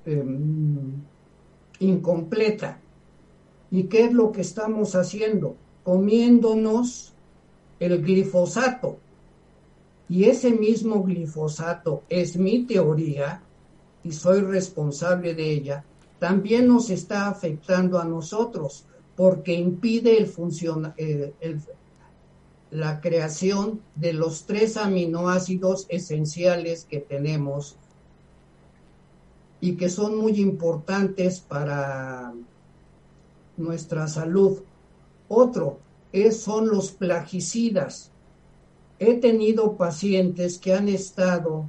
em, 0.06 1.04
incompleta. 1.80 2.80
¿Y 3.70 3.84
qué 3.84 4.06
es 4.06 4.14
lo 4.14 4.32
que 4.32 4.42
estamos 4.42 4.96
haciendo? 4.96 5.56
Comiéndonos 5.84 7.14
el 7.80 8.02
glifosato. 8.02 8.98
Y 10.10 10.24
ese 10.26 10.50
mismo 10.50 11.04
glifosato 11.04 12.02
es 12.10 12.38
mi 12.38 12.64
teoría 12.64 13.44
y 14.04 14.12
soy 14.12 14.42
responsable 14.42 15.36
de 15.36 15.52
ella, 15.52 15.84
también 16.20 16.68
nos 16.68 16.90
está 16.90 17.28
afectando 17.28 18.00
a 18.00 18.06
nosotros 18.06 18.86
porque 19.16 19.54
impide 19.54 20.18
el 20.18 20.28
la 22.72 23.00
creación 23.00 23.82
de 23.96 24.12
los 24.12 24.46
tres 24.46 24.76
aminoácidos 24.76 25.86
esenciales 25.88 26.84
que 26.84 27.00
tenemos 27.00 27.78
y 29.62 29.78
que 29.78 29.88
son 29.88 30.18
muy 30.18 30.42
importantes 30.42 31.40
para 31.40 32.34
nuestra 33.56 34.08
salud. 34.08 34.60
Otro 35.30 35.80
es, 36.12 36.42
son 36.42 36.68
los 36.68 36.92
plaguicidas. 36.92 38.12
He 39.00 39.16
tenido 39.16 39.78
pacientes 39.78 40.58
que 40.58 40.74
han 40.74 40.90
estado 40.90 41.68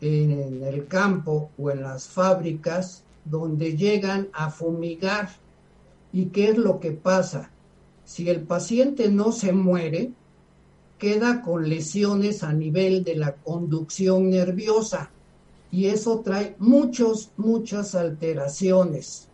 en 0.00 0.62
el 0.62 0.86
campo 0.86 1.50
o 1.58 1.70
en 1.70 1.82
las 1.82 2.06
fábricas 2.08 3.04
donde 3.24 3.76
llegan 3.76 4.28
a 4.32 4.50
fumigar. 4.50 5.30
¿Y 6.12 6.26
qué 6.26 6.50
es 6.50 6.58
lo 6.58 6.80
que 6.80 6.92
pasa? 6.92 7.50
Si 8.04 8.28
el 8.28 8.42
paciente 8.42 9.10
no 9.10 9.32
se 9.32 9.52
muere, 9.52 10.12
queda 10.98 11.42
con 11.42 11.68
lesiones 11.68 12.42
a 12.42 12.52
nivel 12.52 13.04
de 13.04 13.16
la 13.16 13.34
conducción 13.34 14.30
nerviosa 14.30 15.10
y 15.70 15.86
eso 15.86 16.20
trae 16.20 16.54
muchos, 16.58 17.32
muchas 17.36 17.94
alteraciones. 17.94 19.28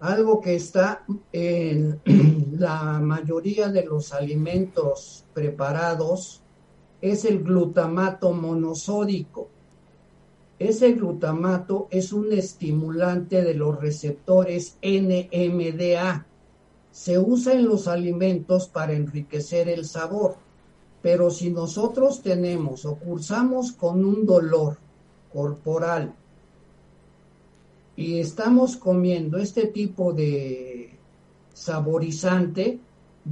Algo 0.00 0.40
que 0.40 0.56
está 0.56 1.04
en 1.32 2.00
la 2.58 2.98
mayoría 3.00 3.68
de 3.68 3.84
los 3.84 4.12
alimentos 4.12 5.24
preparados 5.32 6.42
es 7.00 7.24
el 7.24 7.42
glutamato 7.42 8.32
monosódico. 8.32 9.48
Ese 10.58 10.92
glutamato 10.92 11.86
es 11.90 12.12
un 12.12 12.32
estimulante 12.32 13.42
de 13.42 13.54
los 13.54 13.80
receptores 13.80 14.76
NMDA. 14.82 16.26
Se 16.90 17.18
usa 17.18 17.52
en 17.52 17.68
los 17.68 17.86
alimentos 17.86 18.66
para 18.66 18.92
enriquecer 18.92 19.68
el 19.68 19.84
sabor, 19.84 20.36
pero 21.00 21.30
si 21.30 21.50
nosotros 21.50 22.22
tenemos 22.22 22.84
o 22.84 22.96
cursamos 22.96 23.70
con 23.70 24.04
un 24.04 24.26
dolor 24.26 24.78
corporal 25.32 26.14
y 27.94 28.18
estamos 28.18 28.76
comiendo 28.76 29.38
este 29.38 29.66
tipo 29.66 30.12
de 30.12 30.90
saborizante, 31.52 32.80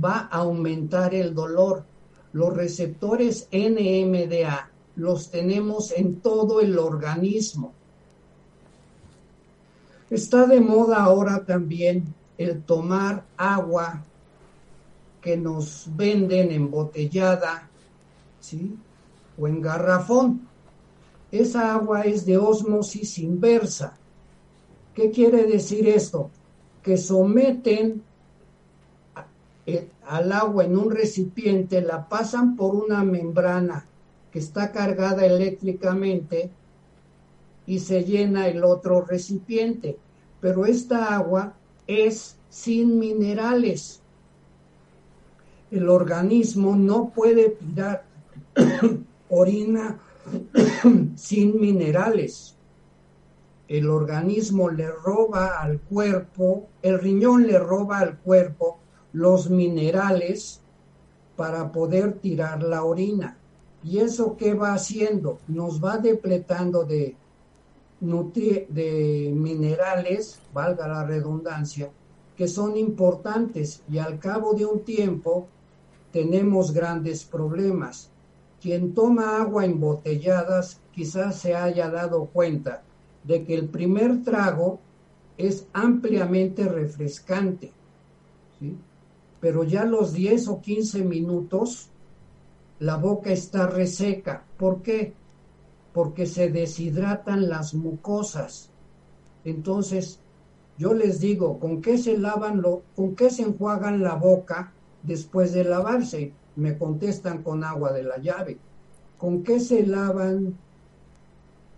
va 0.04 0.28
a 0.30 0.38
aumentar 0.38 1.12
el 1.14 1.34
dolor 1.34 1.84
los 2.32 2.54
receptores 2.54 3.48
NMDA 3.50 4.70
los 4.96 5.30
tenemos 5.30 5.92
en 5.92 6.20
todo 6.20 6.60
el 6.60 6.78
organismo. 6.78 7.72
Está 10.10 10.46
de 10.46 10.60
moda 10.60 11.04
ahora 11.04 11.44
también 11.44 12.14
el 12.38 12.62
tomar 12.62 13.24
agua 13.36 14.02
que 15.20 15.36
nos 15.36 15.86
venden 15.94 16.50
embotellada, 16.50 17.68
¿sí? 18.40 18.76
O 19.38 19.46
en 19.46 19.60
garrafón. 19.60 20.48
Esa 21.30 21.74
agua 21.74 22.02
es 22.02 22.24
de 22.24 22.38
osmosis 22.38 23.18
inversa. 23.18 23.96
¿Qué 24.94 25.10
quiere 25.10 25.44
decir 25.44 25.88
esto? 25.88 26.30
Que 26.82 26.96
someten 26.96 28.02
al 30.06 30.30
agua 30.30 30.64
en 30.64 30.78
un 30.78 30.90
recipiente, 30.90 31.82
la 31.82 32.08
pasan 32.08 32.54
por 32.54 32.76
una 32.76 33.02
membrana 33.02 33.84
está 34.38 34.72
cargada 34.72 35.24
eléctricamente 35.24 36.50
y 37.66 37.80
se 37.80 38.04
llena 38.04 38.48
el 38.48 38.64
otro 38.64 39.02
recipiente. 39.02 39.98
Pero 40.40 40.66
esta 40.66 41.14
agua 41.14 41.54
es 41.86 42.36
sin 42.48 42.98
minerales. 42.98 44.00
El 45.70 45.88
organismo 45.88 46.76
no 46.76 47.10
puede 47.10 47.50
tirar 47.50 48.04
orina 49.28 49.98
sin 51.16 51.60
minerales. 51.60 52.54
El 53.68 53.90
organismo 53.90 54.70
le 54.70 54.88
roba 54.88 55.60
al 55.60 55.80
cuerpo, 55.80 56.68
el 56.82 57.00
riñón 57.00 57.46
le 57.46 57.58
roba 57.58 57.98
al 57.98 58.18
cuerpo 58.18 58.78
los 59.12 59.50
minerales 59.50 60.60
para 61.36 61.72
poder 61.72 62.14
tirar 62.14 62.62
la 62.62 62.84
orina. 62.84 63.36
¿Y 63.86 63.98
eso 63.98 64.36
qué 64.36 64.52
va 64.52 64.74
haciendo? 64.74 65.38
Nos 65.46 65.82
va 65.82 65.98
depletando 65.98 66.84
de, 66.84 67.14
minerales, 69.32 70.40
valga 70.52 70.88
la 70.88 71.04
redundancia, 71.04 71.88
que 72.36 72.48
son 72.48 72.76
importantes 72.76 73.84
y 73.88 73.98
al 73.98 74.18
cabo 74.18 74.54
de 74.54 74.66
un 74.66 74.80
tiempo 74.80 75.46
tenemos 76.12 76.72
grandes 76.72 77.22
problemas. 77.22 78.10
Quien 78.60 78.92
toma 78.92 79.40
agua 79.40 79.64
embotelladas 79.64 80.80
quizás 80.92 81.38
se 81.38 81.54
haya 81.54 81.88
dado 81.88 82.24
cuenta 82.26 82.82
de 83.22 83.44
que 83.44 83.54
el 83.54 83.68
primer 83.68 84.24
trago 84.24 84.80
es 85.38 85.68
ampliamente 85.72 86.64
refrescante. 86.64 87.70
¿sí? 88.58 88.76
pero 89.40 89.62
ya 89.62 89.84
los 89.84 90.12
10 90.12 90.48
o 90.48 90.60
15 90.60 91.04
minutos 91.04 91.88
la 92.78 92.96
boca 92.96 93.30
está 93.30 93.66
reseca. 93.66 94.44
¿Por 94.58 94.82
qué? 94.82 95.14
Porque 95.92 96.26
se 96.26 96.50
deshidratan 96.50 97.48
las 97.48 97.74
mucosas. 97.74 98.70
Entonces, 99.44 100.20
yo 100.78 100.92
les 100.92 101.20
digo, 101.20 101.58
¿con 101.58 101.80
qué 101.80 101.96
se 101.96 102.18
lavan 102.18 102.60
lo, 102.60 102.82
con 102.94 103.14
qué 103.14 103.30
se 103.30 103.42
enjuagan 103.42 104.02
la 104.02 104.14
boca 104.14 104.72
después 105.02 105.52
de 105.52 105.64
lavarse? 105.64 106.32
Me 106.56 106.76
contestan 106.76 107.42
con 107.42 107.64
agua 107.64 107.92
de 107.92 108.02
la 108.02 108.18
llave. 108.18 108.58
¿Con 109.16 109.42
qué 109.42 109.60
se 109.60 109.86
lavan 109.86 110.58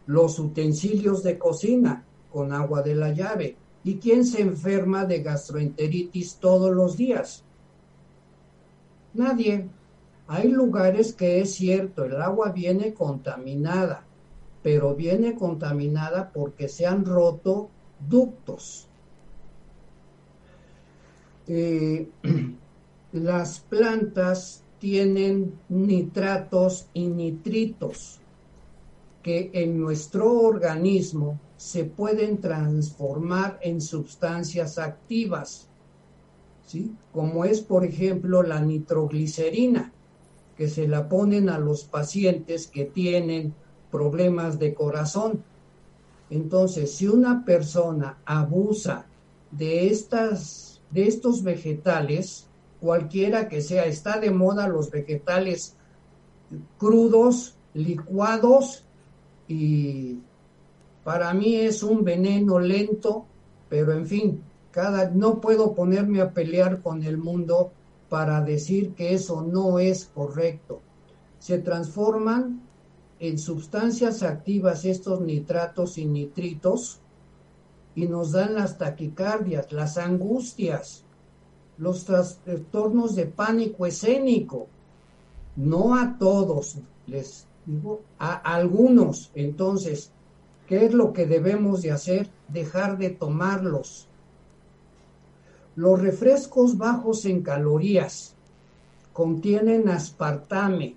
los 0.06 0.38
utensilios 0.38 1.22
de 1.22 1.38
cocina? 1.38 2.04
Con 2.32 2.52
agua 2.52 2.82
de 2.82 2.96
la 2.96 3.12
llave. 3.12 3.56
¿Y 3.84 3.98
quién 3.98 4.26
se 4.26 4.42
enferma 4.42 5.04
de 5.04 5.22
gastroenteritis 5.22 6.36
todos 6.36 6.74
los 6.74 6.96
días? 6.96 7.44
Nadie. 9.14 9.68
Hay 10.28 10.48
lugares 10.48 11.12
que 11.12 11.40
es 11.40 11.54
cierto, 11.54 12.04
el 12.04 12.20
agua 12.20 12.52
viene 12.52 12.94
contaminada, 12.94 14.04
pero 14.62 14.94
viene 14.94 15.34
contaminada 15.34 16.30
porque 16.32 16.68
se 16.68 16.86
han 16.86 17.04
roto 17.04 17.70
ductos. 18.08 18.86
Eh, 21.46 22.08
las 23.12 23.60
plantas 23.60 24.62
tienen 24.78 25.54
nitratos 25.70 26.88
y 26.92 27.06
nitritos 27.06 28.20
que 29.22 29.50
en 29.52 29.80
nuestro 29.80 30.30
organismo 30.30 31.40
se 31.56 31.84
pueden 31.84 32.38
transformar 32.38 33.58
en 33.62 33.80
sustancias 33.80 34.78
activas 34.78 35.68
como 37.12 37.44
es 37.44 37.60
por 37.60 37.84
ejemplo 37.84 38.42
la 38.42 38.60
nitroglicerina, 38.60 39.92
que 40.58 40.68
se 40.68 40.86
la 40.86 41.08
ponen 41.08 41.48
a 41.48 41.58
los 41.58 41.84
pacientes 41.84 42.66
que 42.66 42.84
tienen 42.84 43.54
problemas 43.90 44.58
de 44.58 44.74
corazón. 44.74 45.42
Entonces, 46.28 46.94
si 46.94 47.06
una 47.06 47.44
persona 47.44 48.18
abusa 48.26 49.06
de 49.52 49.86
estas 49.86 50.68
de 50.90 51.06
estos 51.06 51.42
vegetales, 51.42 52.46
cualquiera 52.80 53.48
que 53.48 53.60
sea, 53.60 53.86
está 53.86 54.18
de 54.18 54.30
moda 54.30 54.68
los 54.68 54.90
vegetales 54.90 55.76
crudos, 56.78 57.56
licuados 57.74 58.84
y 59.46 60.18
para 61.04 61.32
mí 61.34 61.56
es 61.56 61.82
un 61.82 62.04
veneno 62.04 62.58
lento, 62.58 63.26
pero 63.68 63.92
en 63.92 64.06
fin, 64.06 64.42
cada 64.70 65.10
no 65.10 65.40
puedo 65.40 65.74
ponerme 65.74 66.20
a 66.20 66.32
pelear 66.32 66.82
con 66.82 67.02
el 67.02 67.18
mundo 67.18 67.72
para 68.08 68.40
decir 68.40 68.94
que 68.94 69.14
eso 69.14 69.42
no 69.42 69.78
es 69.78 70.06
correcto. 70.06 70.80
Se 71.38 71.58
transforman 71.58 72.62
en 73.20 73.38
sustancias 73.38 74.22
activas 74.22 74.84
estos 74.84 75.20
nitratos 75.20 75.98
y 75.98 76.06
nitritos 76.06 77.00
y 77.94 78.06
nos 78.06 78.32
dan 78.32 78.54
las 78.54 78.78
taquicardias, 78.78 79.72
las 79.72 79.98
angustias, 79.98 81.04
los 81.78 82.04
trastornos 82.04 83.14
de 83.14 83.26
pánico 83.26 83.86
escénico. 83.86 84.68
No 85.56 85.96
a 85.96 86.16
todos, 86.18 86.78
les 87.06 87.46
digo, 87.66 88.00
a 88.18 88.34
algunos. 88.34 89.30
Entonces, 89.34 90.12
¿qué 90.66 90.86
es 90.86 90.94
lo 90.94 91.12
que 91.12 91.26
debemos 91.26 91.82
de 91.82 91.92
hacer? 91.92 92.30
Dejar 92.48 92.98
de 92.98 93.10
tomarlos. 93.10 94.07
Los 95.78 96.02
refrescos 96.02 96.76
bajos 96.76 97.24
en 97.24 97.40
calorías 97.40 98.34
contienen 99.12 99.88
aspartame. 99.88 100.96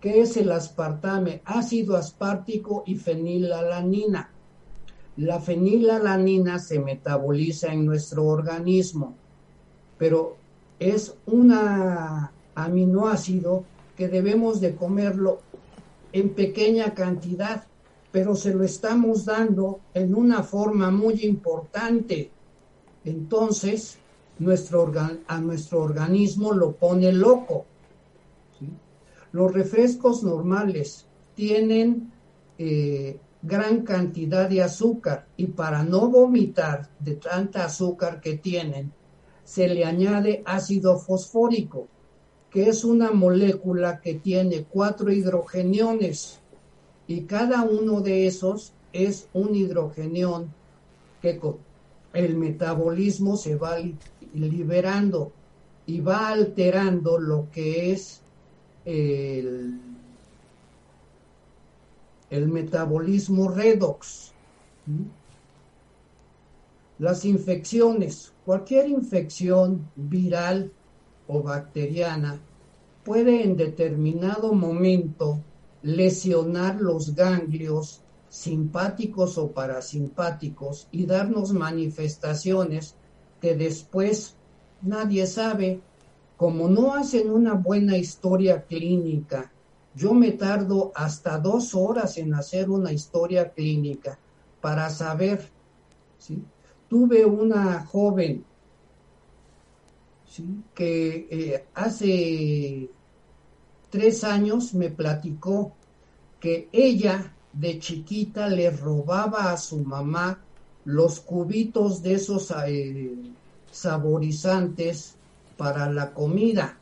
¿Qué 0.00 0.20
es 0.20 0.36
el 0.36 0.52
aspartame? 0.52 1.42
Ácido 1.44 1.96
aspartico 1.96 2.84
y 2.86 2.94
fenilalanina. 2.94 4.30
La 5.16 5.40
fenilalanina 5.40 6.60
se 6.60 6.78
metaboliza 6.78 7.72
en 7.72 7.86
nuestro 7.86 8.26
organismo, 8.26 9.16
pero 9.98 10.36
es 10.78 11.16
un 11.26 11.52
aminoácido 12.54 13.64
que 13.96 14.06
debemos 14.06 14.60
de 14.60 14.76
comerlo 14.76 15.40
en 16.12 16.28
pequeña 16.28 16.94
cantidad, 16.94 17.64
pero 18.12 18.36
se 18.36 18.54
lo 18.54 18.62
estamos 18.62 19.24
dando 19.24 19.80
en 19.92 20.14
una 20.14 20.44
forma 20.44 20.92
muy 20.92 21.24
importante. 21.24 22.30
Entonces, 23.04 23.98
nuestro 24.38 24.92
a 25.26 25.40
nuestro 25.40 25.82
organismo 25.82 26.52
lo 26.52 26.72
pone 26.72 27.12
loco. 27.12 27.66
Los 29.32 29.52
refrescos 29.52 30.22
normales 30.22 31.06
tienen 31.34 32.12
eh, 32.58 33.18
gran 33.42 33.82
cantidad 33.82 34.48
de 34.48 34.62
azúcar 34.62 35.26
y 35.36 35.46
para 35.46 35.82
no 35.82 36.08
vomitar 36.08 36.88
de 37.00 37.16
tanta 37.16 37.64
azúcar 37.64 38.20
que 38.20 38.38
tienen, 38.38 38.92
se 39.44 39.68
le 39.68 39.84
añade 39.84 40.42
ácido 40.46 40.98
fosfórico, 40.98 41.88
que 42.50 42.68
es 42.68 42.84
una 42.84 43.10
molécula 43.10 44.00
que 44.00 44.14
tiene 44.14 44.64
cuatro 44.64 45.12
hidrogeniones 45.12 46.40
y 47.06 47.22
cada 47.22 47.62
uno 47.62 48.00
de 48.00 48.26
esos 48.26 48.72
es 48.92 49.28
un 49.34 49.54
hidrogenión 49.54 50.54
que 51.20 51.38
el 52.14 52.36
metabolismo 52.36 53.36
se 53.36 53.56
va 53.56 53.76
liberando 54.34 55.32
y 55.86 56.00
va 56.00 56.28
alterando 56.28 57.18
lo 57.18 57.48
que 57.50 57.92
es 57.92 58.22
el 58.84 59.80
el 62.34 62.48
metabolismo 62.48 63.48
redox. 63.48 64.32
Las 66.98 67.24
infecciones, 67.24 68.32
cualquier 68.44 68.88
infección 68.88 69.88
viral 69.94 70.72
o 71.28 71.42
bacteriana 71.42 72.40
puede 73.04 73.44
en 73.44 73.56
determinado 73.56 74.52
momento 74.52 75.40
lesionar 75.82 76.80
los 76.80 77.14
ganglios 77.14 78.00
simpáticos 78.28 79.38
o 79.38 79.52
parasimpáticos 79.52 80.88
y 80.90 81.06
darnos 81.06 81.52
manifestaciones 81.52 82.96
que 83.44 83.54
después 83.54 84.36
nadie 84.80 85.26
sabe, 85.26 85.82
como 86.38 86.66
no 86.68 86.94
hacen 86.94 87.30
una 87.30 87.52
buena 87.52 87.96
historia 87.98 88.64
clínica 88.64 89.52
yo 89.94 90.12
me 90.12 90.32
tardo 90.32 90.90
hasta 90.94 91.38
dos 91.38 91.74
horas 91.74 92.18
en 92.18 92.34
hacer 92.34 92.68
una 92.68 92.92
historia 92.92 93.52
clínica 93.52 94.18
para 94.60 94.90
saber. 94.90 95.48
¿sí? 96.18 96.42
Tuve 96.88 97.24
una 97.24 97.84
joven 97.84 98.44
¿sí? 100.26 100.64
que 100.74 101.28
eh, 101.30 101.64
hace 101.74 102.90
tres 103.88 104.24
años 104.24 104.74
me 104.74 104.90
platicó 104.90 105.74
que 106.40 106.68
ella 106.72 107.32
de 107.52 107.78
chiquita 107.78 108.48
le 108.48 108.70
robaba 108.70 109.52
a 109.52 109.56
su 109.56 109.78
mamá 109.78 110.43
los 110.84 111.20
cubitos 111.20 112.02
de 112.02 112.14
esos 112.14 112.52
eh, 112.66 113.14
saborizantes 113.70 115.14
para 115.56 115.90
la 115.90 116.12
comida 116.12 116.78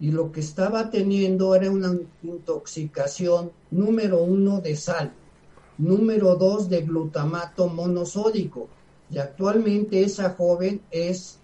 y 0.00 0.10
lo 0.12 0.32
que 0.32 0.40
estaba 0.40 0.90
teniendo 0.90 1.54
era 1.54 1.70
una 1.70 1.94
intoxicación 2.22 3.52
número 3.70 4.22
uno 4.22 4.60
de 4.62 4.74
sal, 4.74 5.12
número 5.76 6.36
dos 6.36 6.70
de 6.70 6.80
glutamato 6.80 7.68
monosódico. 7.68 8.68
Y 9.10 9.18
actualmente 9.18 10.02
esa 10.02 10.30
joven 10.30 10.80
es 10.90 11.38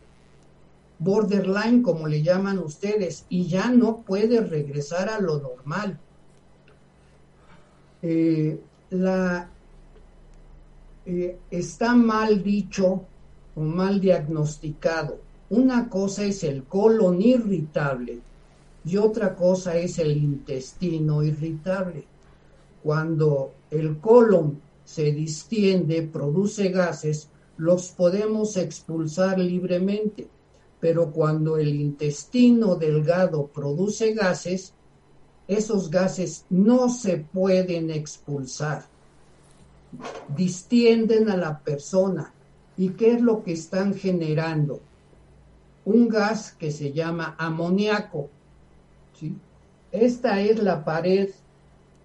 borderline, 0.98 1.82
como 1.82 2.08
le 2.08 2.22
llaman 2.22 2.58
ustedes, 2.58 3.26
y 3.28 3.46
ya 3.46 3.70
no 3.70 3.98
puede 3.98 4.40
regresar 4.40 5.10
a 5.10 5.20
lo 5.20 5.38
normal. 5.38 5.98
Eh, 8.00 8.58
la, 8.88 9.50
eh, 11.06 11.38
está 11.50 11.94
mal 11.94 12.42
dicho 12.42 13.04
o 13.54 13.60
mal 13.60 14.00
diagnosticado. 14.00 15.20
Una 15.50 15.88
cosa 15.88 16.24
es 16.24 16.42
el 16.42 16.64
colon 16.64 17.22
irritable 17.22 18.20
y 18.84 18.96
otra 18.96 19.36
cosa 19.36 19.76
es 19.76 20.00
el 20.00 20.16
intestino 20.16 21.22
irritable. 21.22 22.04
Cuando 22.82 23.52
el 23.70 23.98
colon 23.98 24.60
se 24.84 25.12
distiende, 25.12 26.02
produce 26.02 26.70
gases, 26.70 27.28
los 27.56 27.88
podemos 27.88 28.56
expulsar 28.56 29.38
libremente, 29.38 30.28
pero 30.80 31.12
cuando 31.12 31.56
el 31.56 31.74
intestino 31.74 32.74
delgado 32.74 33.46
produce 33.46 34.12
gases, 34.12 34.72
esos 35.46 35.88
gases 35.88 36.44
no 36.50 36.88
se 36.88 37.18
pueden 37.18 37.90
expulsar. 37.90 38.95
Distienden 40.36 41.30
a 41.30 41.36
la 41.36 41.58
persona. 41.58 42.32
¿Y 42.76 42.90
qué 42.90 43.12
es 43.12 43.20
lo 43.20 43.42
que 43.42 43.52
están 43.52 43.94
generando? 43.94 44.80
Un 45.84 46.08
gas 46.08 46.52
que 46.52 46.70
se 46.70 46.92
llama 46.92 47.36
amoníaco 47.38 48.30
esta 49.92 50.40
es 50.40 50.62
la 50.62 50.84
pared, 50.84 51.30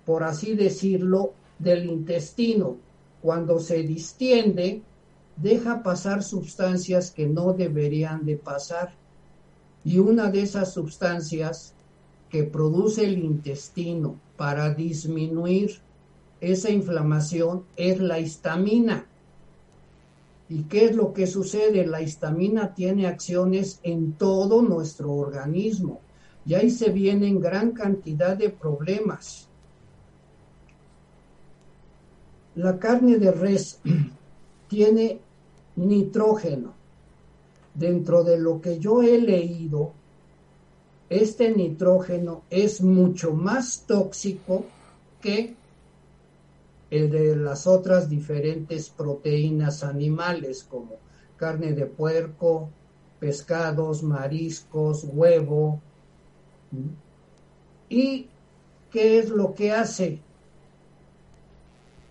por 0.05 0.23
así 0.23 0.55
decirlo, 0.55 1.33
del 1.59 1.85
intestino. 1.85 2.77
Cuando 3.21 3.59
se 3.59 3.83
distiende, 3.83 4.81
deja 5.35 5.83
pasar 5.83 6.23
sustancias 6.23 7.11
que 7.11 7.27
no 7.27 7.53
deberían 7.53 8.25
de 8.25 8.37
pasar. 8.37 8.93
Y 9.83 9.99
una 9.99 10.31
de 10.31 10.41
esas 10.41 10.73
sustancias 10.73 11.73
que 12.29 12.43
produce 12.43 13.03
el 13.03 13.17
intestino 13.19 14.15
para 14.37 14.73
disminuir 14.73 15.79
esa 16.41 16.71
inflamación 16.71 17.63
es 17.77 17.99
la 17.99 18.19
histamina. 18.19 19.05
¿Y 20.49 20.63
qué 20.63 20.85
es 20.85 20.95
lo 20.95 21.13
que 21.13 21.27
sucede? 21.27 21.85
La 21.85 22.01
histamina 22.01 22.73
tiene 22.73 23.07
acciones 23.07 23.79
en 23.83 24.13
todo 24.13 24.61
nuestro 24.63 25.13
organismo 25.13 26.01
y 26.45 26.55
ahí 26.55 26.71
se 26.71 26.89
vienen 26.89 27.39
gran 27.39 27.71
cantidad 27.71 28.35
de 28.35 28.49
problemas. 28.49 29.47
La 32.55 32.77
carne 32.79 33.17
de 33.17 33.31
res 33.31 33.79
tiene 34.67 35.19
nitrógeno. 35.75 36.73
Dentro 37.73 38.23
de 38.25 38.37
lo 38.37 38.59
que 38.59 38.79
yo 38.79 39.01
he 39.01 39.17
leído, 39.17 39.93
este 41.09 41.51
nitrógeno 41.55 42.41
es 42.49 42.81
mucho 42.81 43.33
más 43.33 43.85
tóxico 43.87 44.65
que 45.21 45.55
el 46.91 47.09
de 47.09 47.35
las 47.35 47.65
otras 47.65 48.09
diferentes 48.09 48.89
proteínas 48.89 49.83
animales 49.83 50.63
como 50.69 50.97
carne 51.37 51.73
de 51.73 51.87
puerco, 51.87 52.69
pescados, 53.19 54.03
mariscos, 54.03 55.05
huevo, 55.11 55.81
¿Y 57.89 58.27
qué 58.89 59.19
es 59.19 59.29
lo 59.29 59.53
que 59.53 59.73
hace? 59.73 60.21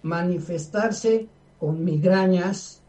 manifestarse 0.02 1.28
con 1.58 1.84
migrañas, 1.84 2.80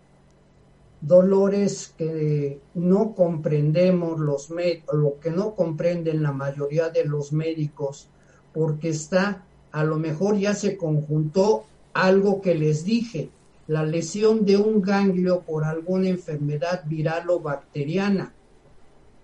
dolores 1.01 1.93
que 1.97 2.60
no 2.73 3.15
comprendemos 3.15 4.19
los 4.19 4.49
lo 4.93 5.19
que 5.19 5.32
no 5.32 5.56
comprenden 5.56 6.21
la 6.21 6.32
mayoría 6.32 6.89
de 6.89 7.06
los 7.06 7.34
médicos, 7.34 8.08
porque 8.54 8.89
está, 8.89 9.45
a 9.71 9.84
lo 9.84 9.97
mejor 9.97 10.38
ya 10.38 10.54
se 10.54 10.77
conjuntó 10.77 11.65
algo 11.93 12.41
que 12.41 12.56
les 12.56 12.84
dije, 12.84 13.30
la 13.67 13.84
lesión 13.84 14.45
de 14.45 14.58
un 14.58 14.82
ganglio 14.82 15.41
por 15.41 15.63
alguna 15.63 16.10
enfermedad 16.10 16.84
viral 16.86 17.30
o 17.30 17.39
bacteriana. 17.39 18.34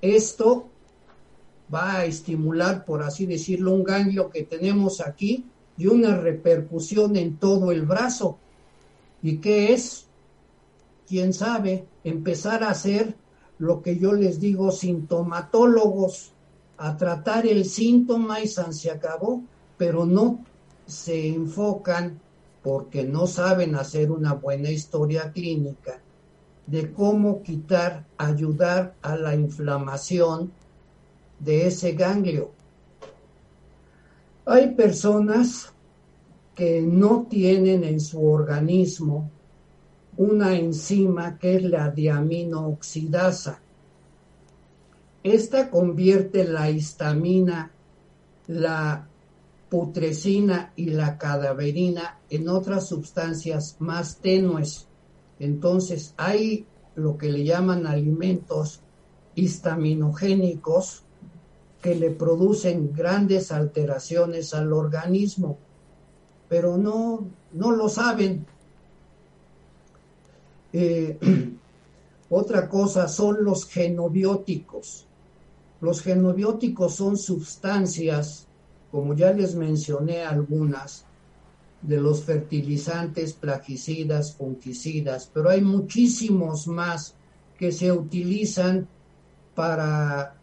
Esto 0.02 0.68
va 1.74 1.98
a 1.98 2.06
estimular, 2.06 2.86
por 2.86 3.04
así 3.04 3.26
decirlo, 3.26 3.74
un 3.74 3.84
ganglio 3.84 4.30
que 4.30 4.44
tenemos 4.44 5.02
aquí 5.02 5.46
y 5.78 5.88
una 5.88 6.16
repercusión 6.16 7.16
en 7.16 7.38
todo 7.38 7.72
el 7.72 7.84
brazo. 7.84 8.38
¿Y 9.22 9.38
qué 9.38 9.74
es? 9.74 10.08
quién 11.08 11.34
sabe, 11.34 11.86
empezar 12.04 12.64
a 12.64 12.70
hacer 12.70 13.16
lo 13.58 13.82
que 13.82 13.98
yo 13.98 14.14
les 14.14 14.40
digo 14.40 14.72
sintomatólogos, 14.72 16.34
a 16.78 16.96
tratar 16.96 17.48
el 17.48 17.66
síntoma 17.66 18.42
y 18.42 18.48
se 18.48 18.92
acabó, 18.92 19.42
pero 19.78 20.06
no 20.06 20.44
se 20.86 21.30
enfocan 21.30 22.20
porque 22.68 23.06
no 23.06 23.28
saben 23.28 23.76
hacer 23.76 24.12
una 24.12 24.34
buena 24.34 24.70
historia 24.70 25.32
clínica 25.32 26.02
de 26.66 26.92
cómo 26.92 27.42
quitar, 27.42 28.04
ayudar 28.18 28.94
a 29.02 29.16
la 29.16 29.34
inflamación 29.34 30.52
de 31.40 31.68
ese 31.68 31.94
ganglio. 31.94 32.52
Hay 34.46 34.76
personas 34.76 35.72
que 36.56 36.82
no 36.82 37.28
tienen 37.30 37.86
en 37.86 38.02
su 38.02 38.22
organismo 38.22 39.32
una 40.18 40.54
enzima 40.54 41.40
que 41.40 41.56
es 41.56 41.64
la 41.64 41.90
diaminooxidasa. 41.90 43.62
Esta 45.24 45.70
convierte 45.70 46.44
la 46.44 46.70
histamina, 46.70 47.72
la 48.48 49.07
putrescina 49.70 50.72
y 50.76 50.92
la 50.92 51.18
cadaverina 51.18 52.20
en 52.30 52.50
otras 52.50 52.88
sustancias 52.88 53.76
más 53.80 54.18
tenues. 54.18 54.88
Entonces 55.40 56.14
hay 56.18 56.66
lo 56.96 57.18
que 57.18 57.30
le 57.30 57.44
llaman 57.44 57.86
alimentos 57.86 58.82
histaminogénicos 59.36 61.04
que 61.82 61.96
le 61.96 62.10
producen 62.10 62.92
grandes 62.94 63.52
alteraciones 63.52 64.54
al 64.54 64.74
organismo, 64.74 65.58
pero 66.50 66.78
no, 66.78 67.28
no 67.54 67.72
lo 67.72 67.88
saben 67.88 68.46
eh, 70.74 71.18
otra 72.30 72.68
cosa 72.70 73.08
son 73.08 73.44
los 73.44 73.66
genobióticos. 73.66 75.06
Los 75.82 76.02
genobióticos 76.02 76.96
son 76.96 77.18
sustancias, 77.18 78.47
como 78.92 79.14
ya 79.14 79.34
les 79.34 79.56
mencioné 79.56 80.24
algunas, 80.24 81.06
de 81.82 82.02
los 82.02 82.24
fertilizantes, 82.24 83.34
plaguicidas, 83.34 84.36
fungicidas, 84.36 85.30
pero 85.34 85.50
hay 85.50 85.62
muchísimos 85.62 86.68
más 86.68 87.16
que 87.58 87.72
se 87.72 87.92
utilizan 87.92 88.88
para 89.56 90.36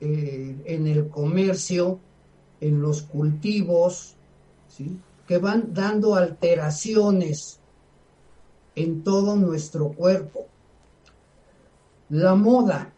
eh, 0.00 0.56
en 0.64 0.86
el 0.86 1.08
comercio, 1.08 1.98
en 2.60 2.80
los 2.80 3.02
cultivos, 3.02 4.16
que 5.26 5.38
van 5.38 5.72
dando 5.72 6.14
alteraciones 6.14 7.60
en 8.74 9.02
todo 9.02 9.36
nuestro 9.36 9.90
cuerpo. 9.92 10.46
La 12.08 12.34
moda 12.34 12.92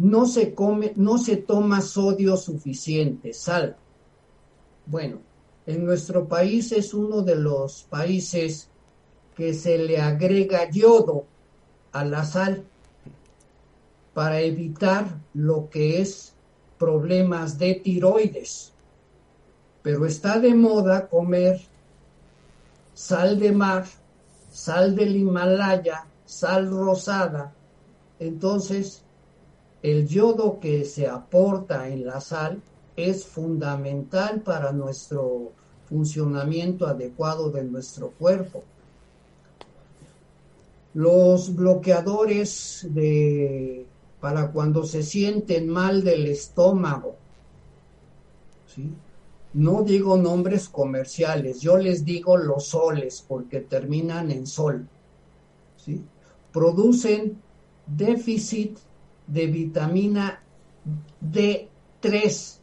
no 0.00 0.26
se 0.26 0.54
come, 0.54 0.94
no 0.96 1.18
se 1.18 1.36
toma 1.36 1.82
sodio 1.82 2.36
suficiente, 2.36 3.34
sal. 3.34 3.76
Bueno, 4.86 5.18
en 5.66 5.84
nuestro 5.84 6.26
país 6.26 6.72
es 6.72 6.94
uno 6.94 7.20
de 7.20 7.36
los 7.36 7.82
países 7.82 8.70
que 9.36 9.52
se 9.52 9.76
le 9.76 10.00
agrega 10.00 10.70
yodo 10.70 11.26
a 11.92 12.04
la 12.04 12.24
sal 12.24 12.64
para 14.14 14.40
evitar 14.40 15.20
lo 15.34 15.68
que 15.68 16.00
es 16.00 16.32
problemas 16.78 17.58
de 17.58 17.74
tiroides. 17.74 18.72
Pero 19.82 20.06
está 20.06 20.40
de 20.40 20.54
moda 20.54 21.08
comer 21.08 21.60
sal 22.94 23.38
de 23.38 23.52
mar 23.52 23.84
sal 24.50 24.96
del 24.96 25.16
Himalaya, 25.16 26.06
sal 26.24 26.70
rosada. 26.70 27.52
Entonces, 28.18 29.02
el 29.82 30.06
yodo 30.06 30.60
que 30.60 30.84
se 30.84 31.06
aporta 31.06 31.88
en 31.88 32.06
la 32.06 32.20
sal 32.20 32.60
es 32.96 33.24
fundamental 33.24 34.42
para 34.42 34.72
nuestro 34.72 35.52
funcionamiento 35.88 36.86
adecuado 36.86 37.50
de 37.50 37.64
nuestro 37.64 38.10
cuerpo. 38.10 38.62
Los 40.94 41.54
bloqueadores 41.54 42.86
de 42.90 43.86
para 44.20 44.50
cuando 44.52 44.84
se 44.84 45.02
sienten 45.02 45.68
mal 45.68 46.04
del 46.04 46.26
estómago, 46.26 47.16
¿sí? 48.66 48.92
No 49.52 49.82
digo 49.82 50.16
nombres 50.16 50.68
comerciales, 50.68 51.60
yo 51.60 51.76
les 51.76 52.04
digo 52.04 52.36
los 52.36 52.66
soles 52.66 53.24
porque 53.26 53.60
terminan 53.60 54.30
en 54.30 54.46
sol. 54.46 54.86
¿sí? 55.76 56.04
Producen 56.52 57.40
déficit 57.86 58.78
de 59.30 59.46
vitamina 59.46 60.42
D3 61.22 62.58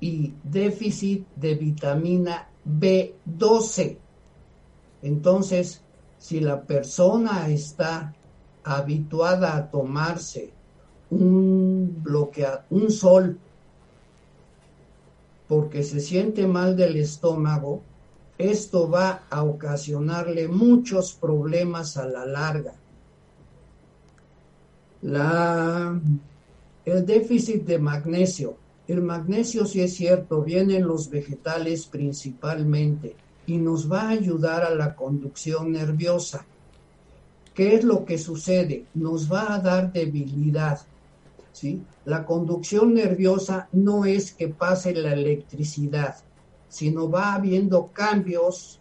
y 0.00 0.34
déficit 0.42 1.26
de 1.36 1.54
vitamina 1.54 2.48
B12. 2.66 3.96
Entonces, 5.02 5.82
si 6.18 6.40
la 6.40 6.62
persona 6.62 7.48
está 7.48 8.14
habituada 8.64 9.56
a 9.56 9.70
tomarse 9.70 10.52
un 11.10 12.02
bloqueador, 12.02 12.64
un 12.70 12.90
sol 12.90 13.38
porque 15.48 15.82
se 15.82 16.00
siente 16.00 16.46
mal 16.46 16.76
del 16.76 16.96
estómago, 16.96 17.82
esto 18.38 18.88
va 18.88 19.24
a 19.28 19.44
ocasionarle 19.44 20.48
muchos 20.48 21.12
problemas 21.12 21.98
a 21.98 22.06
la 22.06 22.24
larga. 22.24 22.72
La, 25.02 26.00
el 26.84 27.06
déficit 27.06 27.64
de 27.64 27.78
magnesio. 27.78 28.56
El 28.86 29.02
magnesio, 29.02 29.66
si 29.66 29.80
es 29.80 29.94
cierto, 29.94 30.42
viene 30.42 30.76
en 30.76 30.86
los 30.86 31.10
vegetales 31.10 31.86
principalmente 31.86 33.16
y 33.46 33.58
nos 33.58 33.90
va 33.90 34.02
a 34.02 34.10
ayudar 34.10 34.64
a 34.64 34.74
la 34.74 34.94
conducción 34.94 35.72
nerviosa. 35.72 36.46
¿Qué 37.54 37.74
es 37.74 37.84
lo 37.84 38.04
que 38.04 38.16
sucede? 38.18 38.86
Nos 38.94 39.30
va 39.30 39.54
a 39.54 39.58
dar 39.58 39.92
debilidad. 39.92 40.80
¿sí? 41.52 41.82
La 42.04 42.24
conducción 42.24 42.94
nerviosa 42.94 43.68
no 43.72 44.04
es 44.04 44.32
que 44.32 44.48
pase 44.48 44.94
la 44.94 45.12
electricidad, 45.12 46.16
sino 46.68 47.10
va 47.10 47.34
habiendo 47.34 47.88
cambios 47.88 48.80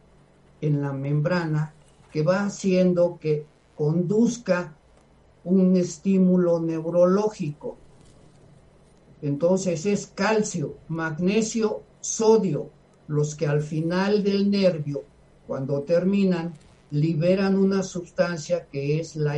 en 0.61 0.81
la 0.81 0.93
membrana 0.93 1.73
que 2.11 2.23
va 2.23 2.45
haciendo 2.45 3.17
que 3.19 3.45
conduzca 3.75 4.75
un 5.43 5.75
estímulo 5.75 6.59
neurológico. 6.59 7.77
Entonces 9.21 9.85
es 9.85 10.07
calcio, 10.07 10.77
magnesio, 10.87 11.83
sodio, 11.99 12.69
los 13.07 13.35
que 13.35 13.47
al 13.47 13.61
final 13.61 14.23
del 14.23 14.49
nervio, 14.49 15.03
cuando 15.47 15.81
terminan, 15.81 16.53
liberan 16.91 17.57
una 17.57 17.83
sustancia 17.83 18.67
que 18.67 18.99
es 18.99 19.15
la, 19.15 19.35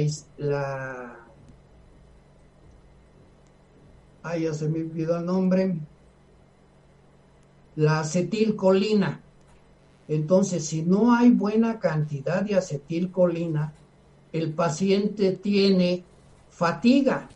ay, 4.24 4.44
ya 4.44 4.54
se 4.54 4.70
me 4.70 4.80
olvidó 4.80 5.18
el 5.18 5.26
nombre, 5.26 5.76
la 7.76 8.00
acetilcolina. 8.00 9.22
Entonces, 10.08 10.66
si 10.66 10.84
no 10.84 11.16
hay 11.16 11.32
buena 11.32 11.80
cantidad 11.80 12.42
de 12.42 12.56
acetilcolina, 12.56 13.74
el 14.34 14.54
paciente 14.54 15.32
tiene 15.32 16.04
fatiga. 16.50 17.30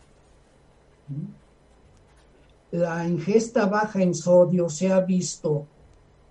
La 2.72 3.08
ingesta 3.08 3.64
baja 3.64 4.02
en 4.02 4.14
sodio 4.14 4.68
se 4.68 4.92
ha 4.92 5.00
visto 5.00 5.66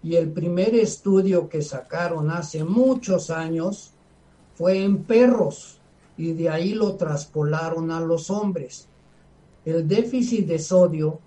y 0.03 0.15
el 0.15 0.31
primer 0.31 0.75
estudio 0.75 1.49
que 1.49 1.63
sacaron 1.63 2.29
hace 2.29 2.63
muchos 2.63 3.31
años 3.31 3.93
fue 4.53 4.83
en 4.83 5.03
perros 5.03 5.79
y 6.15 6.33
de 6.33 6.49
ahí 6.49 6.73
lo 6.73 6.95
traspolaron 6.95 7.89
a 7.89 7.99
los 7.99 8.29
hombres 8.29 8.87
el 9.67 9.85
déficit 9.85 10.47
de 10.47 10.59
sodio 10.59 11.19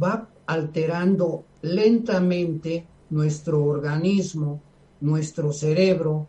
va 0.00 0.28
alterando 0.46 1.44
lentamente 1.62 2.86
nuestro 3.10 3.64
organismo 3.64 4.60
nuestro 5.00 5.52
cerebro 5.52 6.28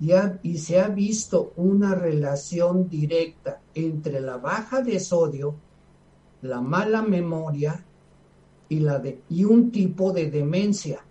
y, 0.00 0.58
se 0.58 0.80
ha 0.80 0.88
visto 0.88 1.52
una 1.56 1.94
relación 1.94 2.88
directa 2.88 3.60
entre 3.74 4.20
la 4.20 4.36
baja 4.36 4.82
de 4.82 4.98
sodio, 4.98 5.54
la 6.42 6.60
mala 6.60 7.02
memoria 7.02 7.84
y, 8.68 8.80
la 8.80 8.98
de, 8.98 9.20
y 9.30 9.44
un 9.44 9.70
tipo 9.70 10.12
de 10.12 10.30
demencia. 10.30 11.04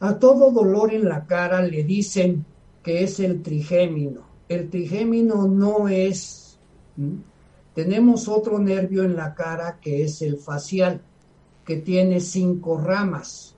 A 0.00 0.18
todo 0.18 0.50
dolor 0.50 0.92
en 0.92 1.08
la 1.08 1.26
cara 1.26 1.62
le 1.62 1.82
dicen 1.84 2.44
que 2.82 3.02
es 3.02 3.20
el 3.20 3.42
trigémino. 3.42 4.22
El 4.48 4.68
trigémino 4.68 5.46
no 5.46 5.88
es... 5.88 6.58
Tenemos 7.74 8.28
otro 8.28 8.58
nervio 8.58 9.04
en 9.04 9.16
la 9.16 9.34
cara 9.34 9.78
que 9.80 10.04
es 10.04 10.22
el 10.22 10.36
facial, 10.38 11.00
que 11.64 11.76
tiene 11.76 12.20
cinco 12.20 12.78
ramas. 12.78 13.55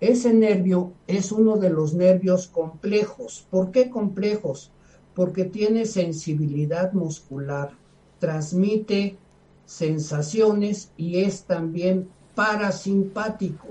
Ese 0.00 0.32
nervio 0.32 0.94
es 1.06 1.30
uno 1.30 1.58
de 1.58 1.68
los 1.68 1.92
nervios 1.92 2.48
complejos. 2.48 3.46
¿Por 3.50 3.70
qué 3.70 3.90
complejos? 3.90 4.70
Porque 5.14 5.44
tiene 5.44 5.84
sensibilidad 5.84 6.92
muscular, 6.94 7.72
transmite 8.18 9.18
sensaciones 9.66 10.90
y 10.96 11.20
es 11.20 11.44
también 11.44 12.08
parasimpático. 12.34 13.68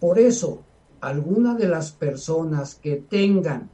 Por 0.00 0.18
eso, 0.18 0.62
algunas 1.00 1.58
de 1.58 1.68
las 1.68 1.92
personas 1.92 2.74
que 2.74 2.96
tengan 2.96 3.68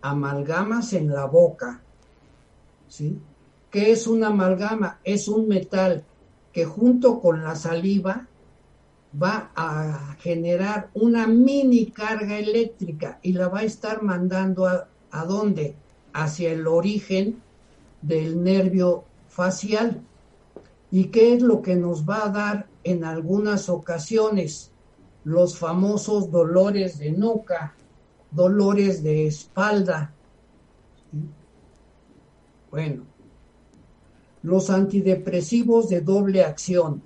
amalgamas 0.00 0.92
en 0.94 1.08
la 1.08 1.26
boca, 1.26 1.80
¿sí? 2.88 3.18
¿Qué 3.70 3.92
es 3.92 4.06
una 4.06 4.26
amalgama? 4.26 4.98
Es 5.04 5.28
un 5.28 5.46
metal 5.46 6.04
que 6.52 6.64
junto 6.64 7.20
con 7.20 7.42
la 7.42 7.54
saliva 7.54 8.26
va 9.20 9.50
a 9.54 10.16
generar 10.20 10.90
una 10.94 11.26
mini 11.26 11.86
carga 11.86 12.38
eléctrica 12.38 13.18
y 13.22 13.32
la 13.32 13.48
va 13.48 13.60
a 13.60 13.64
estar 13.64 14.02
mandando 14.02 14.66
a, 14.66 14.88
a 15.10 15.24
dónde? 15.24 15.74
Hacia 16.12 16.52
el 16.52 16.66
origen 16.66 17.42
del 18.00 18.42
nervio 18.42 19.04
facial. 19.28 20.00
¿Y 20.90 21.06
qué 21.06 21.34
es 21.34 21.42
lo 21.42 21.62
que 21.62 21.74
nos 21.76 22.08
va 22.08 22.26
a 22.26 22.28
dar 22.28 22.66
en 22.84 23.04
algunas 23.04 23.68
ocasiones? 23.68 24.70
Los 25.24 25.56
famosos 25.56 26.30
dolores 26.30 26.98
de 26.98 27.12
nuca, 27.12 27.74
dolores 28.30 29.02
de 29.02 29.26
espalda. 29.26 30.12
Bueno, 32.70 33.04
los 34.42 34.70
antidepresivos 34.70 35.88
de 35.88 36.00
doble 36.00 36.42
acción 36.42 37.02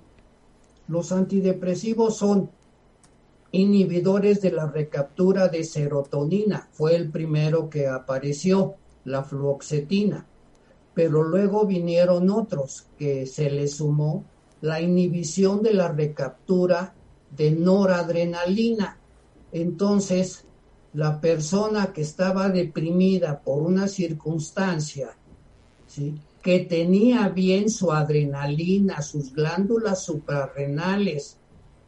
los 0.89 1.13
antidepresivos 1.13 2.17
son 2.17 2.51
inhibidores 3.53 4.41
de 4.41 4.53
la 4.53 4.67
recaptura 4.67 5.49
de 5.49 5.65
serotonina. 5.65 6.69
Fue 6.73 6.95
el 6.95 7.11
primero 7.11 7.69
que 7.71 7.89
apareció, 7.89 8.75
la 9.05 9.23
fluoxetina. 9.23 10.27
Pero 10.95 11.23
luego 11.23 11.67
vinieron 11.67 12.31
otros 12.31 12.87
que 12.99 13.27
se 13.27 13.51
les 13.51 13.77
sumó 13.77 14.25
la 14.61 14.81
inhibición 14.81 15.63
de 15.63 15.75
la 15.75 15.93
recaptura 15.93 16.95
de 17.37 17.51
noradrenalina. 17.51 18.99
Entonces, 19.53 20.45
la 20.95 21.21
persona 21.21 21.93
que 21.93 22.03
estaba 22.03 22.49
deprimida 22.49 23.41
por 23.41 23.63
una 23.63 23.89
circunstancia, 23.89 25.11
¿sí? 25.87 26.15
Que 26.47 26.61
tenía 26.61 27.29
bien 27.29 27.69
su 27.69 27.91
adrenalina, 27.91 29.03
sus 29.03 29.33
glándulas 29.33 30.05
suprarrenales, 30.05 31.39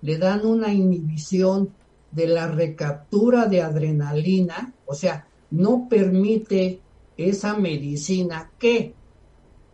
le 0.02 0.18
dan 0.18 0.44
una 0.44 0.74
inhibición 0.74 1.72
de 2.10 2.26
la 2.26 2.48
recaptura 2.48 3.46
de 3.46 3.62
adrenalina, 3.62 4.74
o 4.84 4.94
sea, 4.96 5.28
no 5.52 5.86
permite 5.88 6.80
esa 7.16 7.56
medicina 7.56 8.50
que 8.58 8.94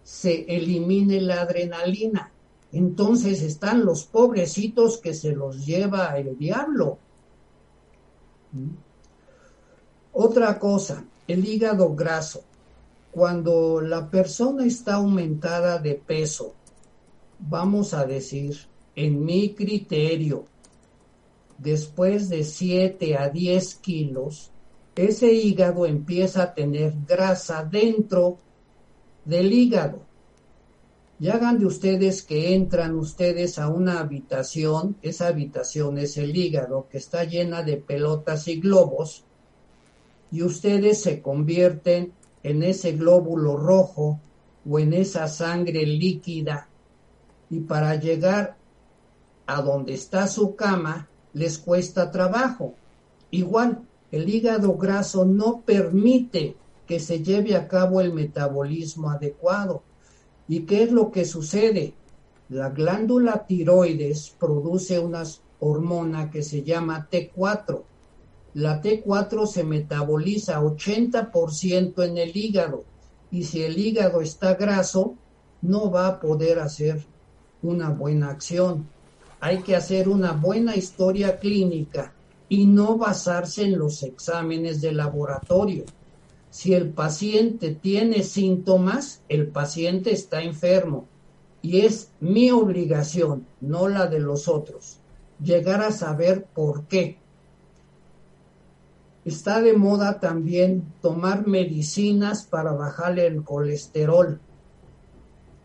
se 0.03 0.45
elimine 0.55 1.19
la 1.23 1.41
adrenalina. 1.41 2.31
Entonces 2.71 3.41
están 3.41 3.87
los 3.87 4.05
pobrecitos 4.05 4.99
que 4.99 5.15
se 5.15 5.35
los 5.35 5.65
lleva 5.65 6.19
el 6.19 6.37
diablo. 6.37 6.99
¿Mm? 8.53 8.69
Otra 10.13 10.59
cosa, 10.59 11.07
el 11.27 11.43
hígado 11.49 11.95
graso 11.95 12.45
cuando 13.15 13.81
la 13.81 14.11
persona 14.11 14.67
está 14.67 14.95
aumentada 14.95 15.79
de 15.79 15.95
peso, 15.95 16.57
vamos 17.39 17.95
a 17.95 18.05
decir, 18.05 18.57
en 18.97 19.25
mi 19.25 19.55
criterio, 19.55 20.47
después 21.57 22.29
de 22.29 22.43
7 22.43 23.17
a 23.17 23.29
10 23.29 23.75
kilos, 23.77 24.51
ese 24.97 25.33
hígado 25.33 25.87
empieza 25.87 26.43
a 26.43 26.55
tener 26.55 26.93
grasa 27.07 27.63
dentro 27.63 28.39
del 29.25 29.53
hígado. 29.53 30.03
Y 31.21 31.29
hagan 31.29 31.61
de 31.61 31.67
ustedes 31.67 32.25
que 32.25 32.57
entran 32.57 32.97
ustedes 32.97 33.61
a 33.61 33.69
una 33.69 34.01
habitación, 34.01 34.97
esa 35.03 35.29
habitación 35.29 35.99
es 35.99 36.17
el 36.17 36.37
hígado, 36.37 36.89
que 36.91 36.99
está 36.99 37.23
llena 37.23 37.63
de 37.63 37.77
pelotas 37.77 38.49
y 38.49 38.59
globos, 38.59 39.23
y 40.33 40.43
ustedes 40.43 41.01
se 41.01 41.23
convierten 41.23 42.13
en 42.45 42.63
ese 42.63 42.93
glóbulo 42.93 43.57
rojo 43.57 44.21
o 44.69 44.79
en 44.79 44.93
esa 44.93 45.27
sangre 45.27 45.85
líquida 45.85 46.69
y 47.51 47.61
para 47.61 47.97
llegar 47.97 48.57
a 49.47 49.61
donde 49.63 49.95
está 49.95 50.29
su 50.29 50.55
cama 50.55 51.09
les 51.33 51.59
cuesta 51.59 52.11
trabajo. 52.11 52.75
Igual, 53.31 53.83
el 54.13 54.29
hígado 54.29 54.77
graso 54.77 55.25
no 55.25 55.63
permite 55.63 56.57
que 56.87 57.01
se 57.01 57.23
lleve 57.23 57.57
a 57.57 57.67
cabo 57.67 58.01
el 58.01 58.13
metabolismo 58.13 59.11
adecuado. 59.11 59.83
¿Y 60.47 60.61
qué 60.61 60.85
es 60.85 60.93
lo 60.93 61.11
que 61.11 61.25
sucede? 61.25 61.95
La 62.51 62.69
glándula 62.69 63.47
tiroides 63.47 64.35
produce 64.39 64.99
una 64.99 65.25
hormona 65.61 66.31
que 66.31 66.43
se 66.43 66.63
llama 66.63 67.09
T4 67.11 67.83
la 68.55 68.81
T4 68.81 69.47
se 69.47 69.65
metaboliza 69.65 70.61
80% 70.61 72.05
en 72.05 72.19
el 72.19 72.37
hígado 72.37 72.85
y 73.31 73.43
si 73.43 73.65
el 73.65 73.77
hígado 73.77 74.21
está 74.21 74.55
graso, 74.55 75.17
no 75.61 75.91
va 75.91 76.07
a 76.07 76.21
poder 76.21 76.61
hacer 76.61 77.05
una 77.63 77.91
buena 77.91 78.31
acción. 78.31 78.89
Hay 79.41 79.63
que 79.63 79.75
hacer 79.75 80.09
una 80.09 80.33
buena 80.33 80.77
historia 80.77 81.41
clínica 81.41 82.13
y 82.49 82.67
no 82.67 82.97
basarse 82.97 83.65
en 83.65 83.77
los 83.77 84.05
exámenes 84.05 84.81
de 84.81 84.93
laboratorio. 84.93 85.85
Si 86.51 86.75
el 86.75 86.91
paciente 86.91 87.75
tiene 87.75 88.23
síntomas, 88.23 89.23
el 89.29 89.49
paciente 89.49 90.13
está 90.13 90.43
enfermo 90.43 91.09
y 91.61 91.81
es 91.81 92.13
mi 92.21 92.53
obligación, 92.53 93.49
no 93.61 93.89
la 93.89 94.07
de 94.07 94.21
los 94.21 94.47
otros, 94.47 94.99
llegar 95.43 95.83
a 95.83 95.91
saber 95.91 96.45
por 96.45 96.85
qué 96.85 97.19
Está 99.25 99.63
de 99.63 99.73
moda 99.73 100.21
también 100.21 100.93
tomar 101.01 101.47
medicinas 101.47 102.45
para 102.45 102.73
bajarle 102.73 103.27
el 103.27 103.43
colesterol. 103.43 104.41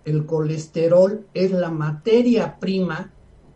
El 0.06 0.26
colesterol 0.26 1.28
es 1.34 1.52
la 1.52 1.70
materia 1.70 2.58
prima 2.58 3.12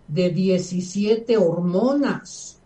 de 0.08 0.30
17 0.30 1.38
hormonas. 1.38 2.60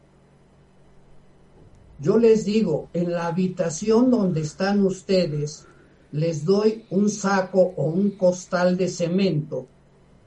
Yo 1.99 2.17
les 2.17 2.45
digo, 2.45 2.89
en 2.93 3.11
la 3.11 3.27
habitación 3.27 4.11
donde 4.11 4.41
están 4.41 4.85
ustedes, 4.85 5.67
les 6.11 6.45
doy 6.45 6.85
un 6.89 7.09
saco 7.09 7.73
o 7.75 7.85
un 7.85 8.11
costal 8.11 8.77
de 8.77 8.87
cemento 8.87 9.67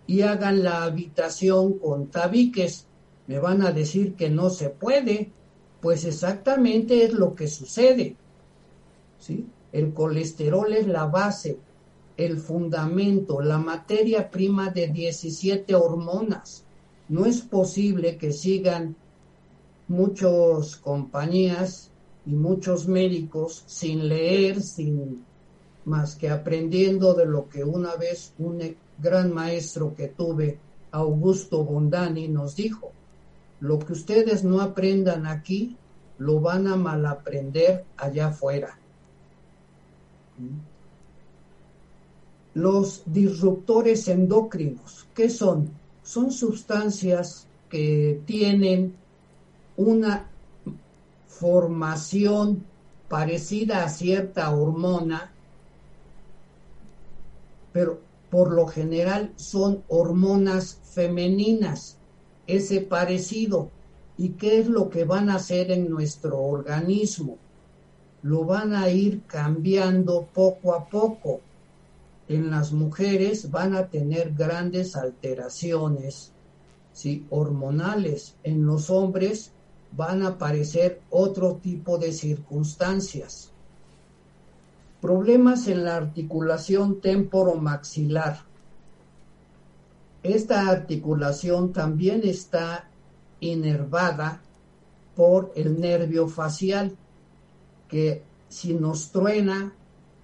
y 0.07 0.23
hagan 0.23 0.65
la 0.65 0.83
habitación 0.83 1.79
con 1.79 2.09
tabiques. 2.09 2.87
Me 3.27 3.39
van 3.39 3.63
a 3.63 3.73
decir 3.73 4.15
que 4.15 4.29
no 4.29 4.51
se 4.51 4.71
puede. 4.71 5.33
Pues 5.81 6.05
exactamente 6.05 7.05
es 7.05 7.13
lo 7.13 7.35
que 7.35 7.49
sucede. 7.49 8.17
¿sí? 9.19 9.47
El 9.73 9.93
colesterol 9.95 10.73
es 10.73 10.87
la 10.87 11.07
base, 11.07 11.59
el 12.17 12.39
fundamento, 12.39 13.41
la 13.41 13.59
materia 13.59 14.31
prima 14.31 14.71
de 14.71 14.89
17 14.89 15.75
hormonas. 15.75 16.65
No 17.09 17.27
es 17.27 17.41
posible 17.41 18.17
que 18.17 18.33
sigan 18.33 18.97
muchas 19.89 20.77
compañías 20.77 21.91
y 22.27 22.35
muchos 22.35 22.87
médicos 22.87 23.65
sin 23.67 24.09
leer, 24.09 24.63
sin 24.63 25.25
más 25.85 26.15
que 26.15 26.31
aprendiendo 26.31 27.15
de 27.15 27.27
lo 27.27 27.49
que 27.49 27.65
una 27.65 27.97
vez 27.97 28.33
un 28.39 28.77
gran 28.99 29.33
maestro 29.33 29.95
que 29.95 30.09
tuve, 30.09 30.59
Augusto 30.93 31.65
Bondani, 31.65 32.29
nos 32.29 32.57
dijo. 32.57 32.93
Lo 33.61 33.79
que 33.79 33.93
ustedes 33.93 34.45
no 34.45 34.61
aprendan 34.61 35.27
aquí, 35.27 35.77
lo 36.19 36.41
van 36.41 36.67
a 36.67 36.77
malaprender 36.77 37.85
allá 37.97 38.29
afuera. 38.29 38.79
Los 42.55 43.03
disruptores 43.07 44.09
endocrinos, 44.09 45.07
¿qué 45.15 45.31
son? 45.31 45.71
son 46.11 46.33
sustancias 46.33 47.47
que 47.69 48.21
tienen 48.27 48.97
una 49.77 50.29
formación 51.29 52.65
parecida 53.09 53.85
a 53.85 53.89
cierta 53.89 54.51
hormona, 54.51 55.33
pero 57.73 58.01
por 58.29 58.51
lo 58.51 58.67
general 58.67 59.33
son 59.37 59.85
hormonas 59.87 60.81
femeninas, 60.83 61.97
ese 62.57 62.81
parecido. 62.81 63.71
¿Y 64.17 64.31
qué 64.31 64.59
es 64.59 64.69
lo 64.69 64.91
que 64.91 65.05
van 65.05 65.31
a 65.31 65.37
hacer 65.37 65.71
en 65.71 65.89
nuestro 65.89 66.39
organismo? 66.39 67.39
Lo 68.23 68.45
van 68.45 68.75
a 68.75 68.91
ir 68.91 69.23
cambiando 69.27 70.29
poco 70.35 70.75
a 70.75 70.89
poco. 70.89 71.41
En 72.29 72.51
las 72.51 72.73
mujeres 72.73 73.51
van 73.51 73.75
a 73.75 73.87
tener 73.89 74.35
grandes 74.35 74.95
alteraciones 74.95 76.33
¿sí? 76.93 77.27
hormonales. 77.31 78.37
En 78.43 78.67
los 78.67 78.91
hombres 78.91 79.53
van 79.97 80.23
a 80.23 80.29
aparecer 80.29 81.01
otro 81.11 81.57
tipo 81.57 81.99
de 81.99 82.13
circunstancias. 82.13 83.51
Problemas 85.01 85.67
en 85.67 85.85
la 85.85 85.97
articulación 85.97 87.01
temporomaxilar. 87.01 88.50
Esta 90.23 90.69
articulación 90.69 91.73
también 91.73 92.21
está 92.25 92.89
inervada 93.41 94.41
por 95.17 95.53
el 95.55 95.81
nervio 95.81 96.29
facial, 96.29 96.97
que 97.89 98.23
si 98.49 98.75
nos 98.75 99.11
truena, 99.11 99.73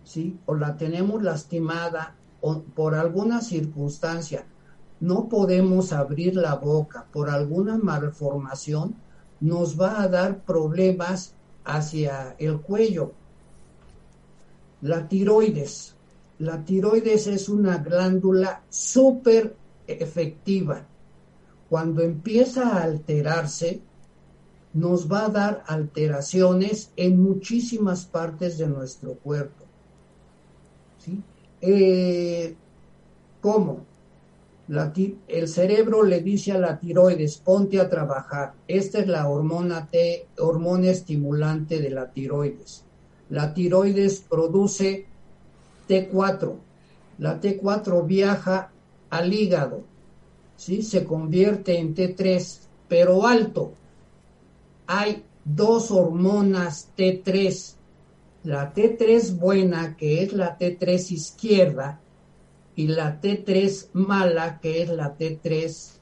¿sí? 0.05 0.39
o 0.47 0.55
la 0.55 0.77
tenemos 0.77 1.23
lastimada, 1.23 2.15
o 2.41 2.61
por 2.61 2.95
alguna 2.95 3.41
circunstancia 3.41 4.47
no 5.01 5.29
podemos 5.29 5.93
abrir 5.93 6.37
la 6.37 6.55
boca 6.55 7.07
por 7.13 7.29
alguna 7.29 7.77
malformación, 7.77 8.95
nos 9.41 9.79
va 9.79 10.01
a 10.01 10.09
dar 10.09 10.41
problemas 10.41 11.35
hacia 11.65 12.35
el 12.39 12.61
cuello. 12.61 13.13
La 14.81 15.07
tiroides. 15.09 15.95
La 16.39 16.65
tiroides 16.65 17.27
es 17.27 17.49
una 17.49 17.79
glándula 17.79 18.63
súper 18.71 19.55
efectiva. 19.87 20.87
Cuando 21.69 22.03
empieza 22.03 22.69
a 22.69 22.83
alterarse, 22.83 23.81
nos 24.73 25.11
va 25.11 25.27
a 25.27 25.31
dar 25.31 25.65
alteraciones 25.67 26.91
en 26.97 27.23
muchísimas 27.23 28.05
partes 28.05 28.59
de 28.59 28.67
nuestro 28.69 29.15
cuerpo. 29.15 29.65
¿Sí? 30.99 31.23
Eh, 31.61 32.55
¿Cómo? 33.41 33.85
el 35.29 35.49
cerebro 35.49 36.03
le 36.03 36.21
dice 36.21 36.53
a 36.53 36.59
la 36.59 36.81
tiroides, 36.81 37.37
ponte 37.39 37.81
a 37.81 37.89
trabajar. 37.89 38.55
Esta 38.67 38.99
es 38.99 39.07
la 39.07 39.29
hormona 39.29 39.89
T, 39.91 40.27
hormona 40.39 40.89
estimulante 40.89 41.81
de 41.81 41.91
la 41.91 42.11
tiroides. 42.11 42.83
La 43.31 43.55
tiroides 43.55 44.25
produce 44.29 45.07
T4. 45.89 46.55
La 47.19 47.41
T4 47.41 48.07
viaja 48.07 48.73
al 49.19 49.33
hígado, 49.33 49.85
¿sí? 50.57 50.83
se 50.83 51.05
convierte 51.05 51.79
en 51.79 51.95
T3, 51.95 52.61
pero 52.89 53.27
alto. 53.27 53.73
Hay 54.87 55.25
dos 55.45 55.91
hormonas 55.91 56.91
T3. 56.97 57.75
La 58.45 58.73
T3 58.73 59.37
buena, 59.37 59.97
que 59.97 60.23
es 60.23 60.33
la 60.33 60.59
T3 60.59 61.11
izquierda, 61.11 62.01
y 62.77 62.89
la 62.89 63.21
T3 63.21 63.89
mala, 63.95 64.61
que 64.61 64.83
es 64.83 64.91
la 64.91 65.17
T3 65.17 65.93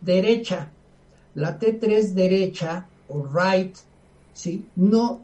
derecha. 0.00 0.70
La 1.34 1.58
T3 1.58 2.12
derecha 2.12 2.86
o 3.08 3.26
right, 3.26 3.76
¿sí? 4.32 4.64
No 4.76 5.20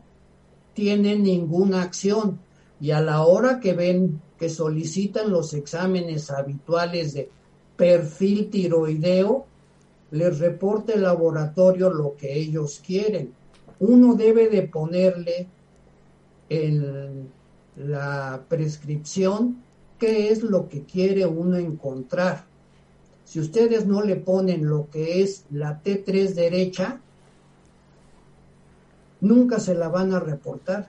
tiene 0.74 1.16
ninguna 1.16 1.82
acción 1.82 2.38
y 2.80 2.90
a 2.90 3.00
la 3.00 3.22
hora 3.22 3.60
que 3.60 3.72
ven 3.72 4.20
que 4.38 4.50
solicitan 4.50 5.30
los 5.30 5.54
exámenes 5.54 6.30
habituales 6.30 7.14
de 7.14 7.30
perfil 7.76 8.50
tiroideo, 8.50 9.46
les 10.10 10.38
reporta 10.38 10.94
el 10.94 11.02
laboratorio 11.02 11.90
lo 11.90 12.16
que 12.16 12.32
ellos 12.32 12.80
quieren. 12.84 13.32
Uno 13.80 14.14
debe 14.14 14.48
de 14.48 14.62
ponerle 14.62 15.46
en 16.48 17.28
la 17.76 18.42
prescripción 18.48 19.62
qué 19.98 20.30
es 20.30 20.42
lo 20.42 20.68
que 20.68 20.84
quiere 20.84 21.26
uno 21.26 21.56
encontrar. 21.56 22.44
Si 23.24 23.40
ustedes 23.40 23.86
no 23.86 24.02
le 24.02 24.16
ponen 24.16 24.68
lo 24.68 24.88
que 24.88 25.22
es 25.22 25.44
la 25.50 25.82
T3 25.82 26.34
derecha, 26.34 27.00
nunca 29.20 29.58
se 29.58 29.74
la 29.74 29.88
van 29.88 30.14
a 30.14 30.20
reportar. 30.20 30.88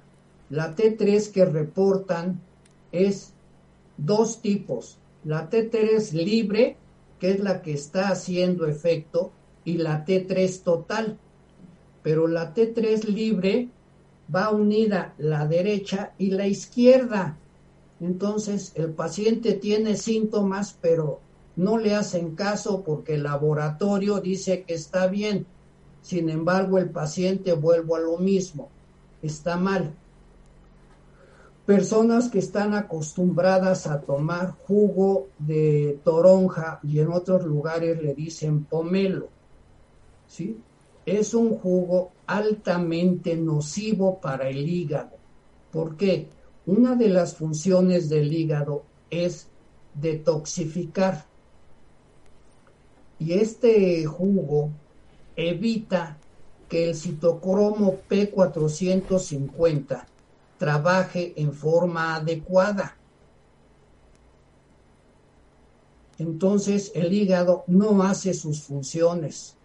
La 0.50 0.76
T3 0.76 1.32
que 1.32 1.46
reportan 1.46 2.40
es 2.92 3.34
dos 3.98 4.42
tipos. 4.42 4.98
La 5.24 5.49
T3 5.49 6.11
libre, 6.13 6.78
que 7.20 7.32
es 7.32 7.39
la 7.39 7.61
que 7.61 7.74
está 7.74 8.09
haciendo 8.09 8.65
efecto, 8.65 9.32
y 9.65 9.78
la 9.78 10.05
T3 10.05 10.63
total. 10.63 11.18
Pero 12.03 12.28
la 12.28 12.53
T3 12.53 13.03
libre 13.05 13.70
va 14.34 14.49
unida 14.49 15.13
la 15.18 15.45
derecha 15.47 16.13
y 16.18 16.32
la 16.32 16.47
izquierda. 16.47 17.38
Entonces 17.99 18.72
el 18.76 18.91
paciente 18.91 19.53
tiene 19.53 19.97
síntomas, 19.97 20.78
pero 20.80 21.20
no 21.55 21.78
le 21.78 21.95
hacen 21.95 22.36
caso 22.36 22.84
porque 22.84 23.15
el 23.15 23.24
laboratorio 23.24 24.20
dice 24.20 24.63
que 24.63 24.76
está 24.76 25.07
bien. 25.07 25.45
Sin 26.01 26.30
embargo, 26.30 26.78
el 26.78 26.89
paciente 26.89 27.53
vuelve 27.53 27.95
a 27.95 27.99
lo 27.99 28.18
mismo, 28.18 28.70
está 29.22 29.57
mal. 29.57 29.93
Personas 31.68 32.30
que 32.30 32.39
están 32.39 32.74
acostumbradas 32.74 33.88
a 33.88 33.99
tomar 33.99 34.51
jugo 34.51 35.28
de 35.38 35.99
toronja 36.05 36.80
y 36.82 36.99
en 36.99 37.11
otros 37.11 37.43
lugares 37.43 38.01
le 38.01 38.15
dicen 38.15 38.63
pomelo, 38.63 39.28
¿sí? 40.28 40.61
Es 41.05 41.34
un 41.34 41.57
jugo 41.57 42.13
altamente 42.26 43.36
nocivo 43.36 44.22
para 44.22 44.47
el 44.47 44.65
hígado. 44.65 45.18
¿Por 45.70 45.97
qué? 45.97 46.30
Una 46.65 46.95
de 46.95 47.09
las 47.09 47.36
funciones 47.36 48.07
del 48.07 48.32
hígado 48.32 48.84
es 49.09 49.49
detoxificar. 49.93 51.26
Y 53.20 53.34
este 53.34 54.05
jugo 54.05 54.70
evita 55.36 56.18
que 56.70 56.88
el 56.88 56.95
citocromo 56.95 57.97
P450 58.09 60.05
trabaje 60.58 61.34
en 61.38 61.53
forma 61.53 62.16
adecuada. 62.16 62.95
Entonces 66.20 66.91
el 66.95 67.14
hígado 67.14 67.64
no 67.68 68.01
hace 68.03 68.34
sus 68.34 68.64
funciones. 68.64 69.55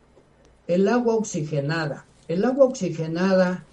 El 0.66 0.86
agua 0.88 1.14
oxigenada. 1.14 2.04
El 2.28 2.44
agua 2.44 2.66
oxigenada 2.66 3.64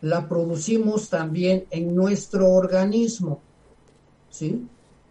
la 0.00 0.28
producimos 0.28 1.08
también 1.08 1.64
en 1.70 1.94
nuestro 1.94 2.50
organismo. 2.50 3.40
¿sí? 4.30 4.66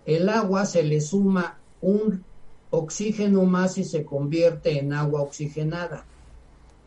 El 0.06 0.30
agua 0.30 0.66
se 0.66 0.84
le 0.84 1.00
suma 1.00 1.60
un 1.82 2.24
oxígeno 2.72 3.46
más 3.46 3.78
y 3.78 3.84
se 3.84 4.04
convierte 4.04 4.80
en 4.80 4.94
agua 4.94 5.22
oxigenada. 5.22 6.06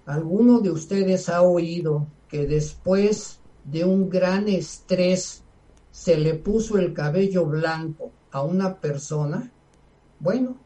¿Alguno 0.07 0.61
de 0.61 0.71
ustedes 0.71 1.29
ha 1.31 1.43
oído 1.43 2.07
que 2.29 2.47
después 2.47 3.39
de 3.65 3.85
un 3.85 4.09
gran 4.09 4.49
estrés 4.49 5.43
se 5.91 6.17
le 6.17 6.35
puso 6.35 6.79
el 6.79 6.93
cabello 6.93 7.47
blanco 7.47 8.11
a 8.31 8.43
una 8.43 8.81
persona? 8.81 9.51
Bueno, 10.21 10.57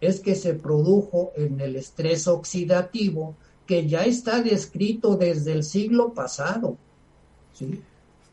es 0.00 0.20
que 0.20 0.34
se 0.34 0.54
produjo 0.54 1.32
en 1.36 1.60
el 1.60 1.76
estrés 1.76 2.26
oxidativo 2.26 3.36
que 3.66 3.86
ya 3.86 4.04
está 4.04 4.42
descrito 4.42 5.16
desde 5.16 5.52
el 5.52 5.64
siglo 5.64 6.12
pasado. 6.12 6.76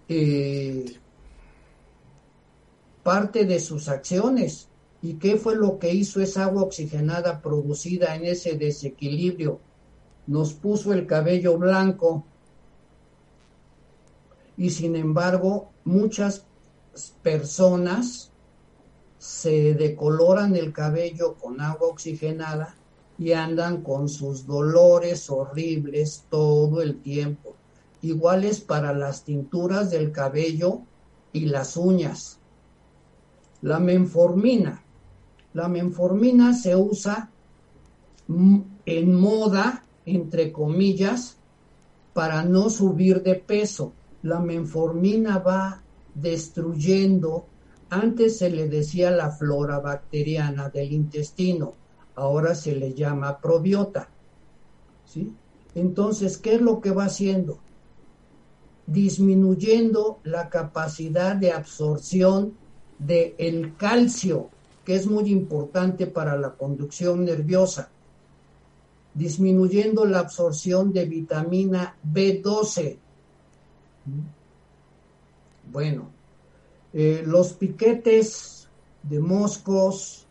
Eh, 0.07 0.97
parte 3.03 3.45
de 3.45 3.59
sus 3.59 3.87
acciones. 3.87 4.67
¿Y 5.01 5.13
qué 5.13 5.37
fue 5.37 5.55
lo 5.55 5.79
que 5.79 5.93
hizo 5.93 6.19
esa 6.19 6.45
agua 6.45 6.63
oxigenada 6.63 7.41
producida 7.41 8.15
en 8.15 8.25
ese 8.25 8.55
desequilibrio? 8.55 9.59
Nos 10.27 10.53
puso 10.53 10.93
el 10.93 11.05
cabello 11.05 11.57
blanco 11.57 12.25
y 14.59 14.71
sin 14.71 14.97
embargo 14.97 15.71
muchas 15.85 16.45
personas 17.23 18.29
se 19.17 19.73
decoloran 19.73 20.55
el 20.57 20.73
cabello 20.73 21.35
con 21.35 21.61
agua 21.61 21.87
oxigenada 21.87 22.75
y 23.17 23.31
andan 23.31 23.81
con 23.81 24.09
sus 24.09 24.45
dolores 24.45 25.29
horribles 25.29 26.25
todo 26.29 26.81
el 26.81 27.01
tiempo, 27.01 27.55
iguales 28.01 28.59
para 28.59 28.93
las 28.93 29.23
tinturas 29.23 29.91
del 29.91 30.11
cabello 30.11 30.81
y 31.31 31.45
las 31.45 31.77
uñas. 31.77 32.39
La 33.61 33.79
menformina. 33.79 34.83
La 35.53 35.69
menformina 35.69 36.53
se 36.53 36.75
usa 36.75 37.31
en 38.27 39.13
moda, 39.15 39.85
entre 40.05 40.51
comillas, 40.51 41.37
para 42.13 42.43
no 42.43 42.69
subir 42.69 43.23
de 43.23 43.35
peso. 43.35 43.93
La 44.23 44.39
menformina 44.39 45.39
va 45.39 45.81
destruyendo, 46.13 47.45
antes 47.89 48.37
se 48.37 48.49
le 48.49 48.67
decía 48.67 49.11
la 49.11 49.31
flora 49.31 49.79
bacteriana 49.79 50.69
del 50.69 50.91
intestino, 50.91 51.73
ahora 52.15 52.55
se 52.55 52.75
le 52.75 52.93
llama 52.93 53.39
probiota. 53.39 54.09
¿sí? 55.05 55.31
Entonces, 55.75 56.37
¿qué 56.37 56.55
es 56.55 56.61
lo 56.61 56.81
que 56.81 56.91
va 56.91 57.05
haciendo? 57.05 57.59
Disminuyendo 58.85 60.19
la 60.23 60.49
capacidad 60.49 61.35
de 61.35 61.51
absorción 61.51 62.53
del 62.97 63.35
el 63.37 63.75
calcio, 63.77 64.49
que 64.83 64.95
es 64.95 65.07
muy 65.07 65.29
importante 65.29 66.07
para 66.07 66.37
la 66.37 66.51
conducción 66.51 67.23
nerviosa 67.23 67.89
disminuyendo 69.13 70.05
la 70.05 70.19
absorción 70.19 70.93
de 70.93 71.05
vitamina 71.05 71.97
B12. 72.09 72.97
Bueno, 75.71 76.09
eh, 76.93 77.23
los 77.25 77.53
piquetes 77.53 78.67
de 79.03 79.19
moscos, 79.19 80.25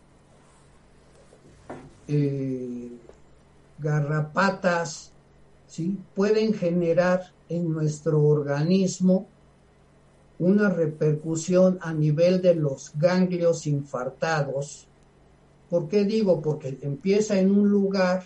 eh, 2.08 2.90
garrapatas, 3.78 5.12
¿sí? 5.66 5.96
pueden 6.14 6.52
generar 6.54 7.32
en 7.48 7.70
nuestro 7.70 8.22
organismo 8.22 9.26
una 10.38 10.68
repercusión 10.68 11.78
a 11.80 11.92
nivel 11.92 12.42
de 12.42 12.54
los 12.54 12.92
ganglios 12.96 13.66
infartados. 13.66 14.86
¿Por 15.68 15.88
qué 15.88 16.04
digo? 16.04 16.40
Porque 16.40 16.78
empieza 16.82 17.38
en 17.38 17.50
un 17.50 17.68
lugar 17.68 18.24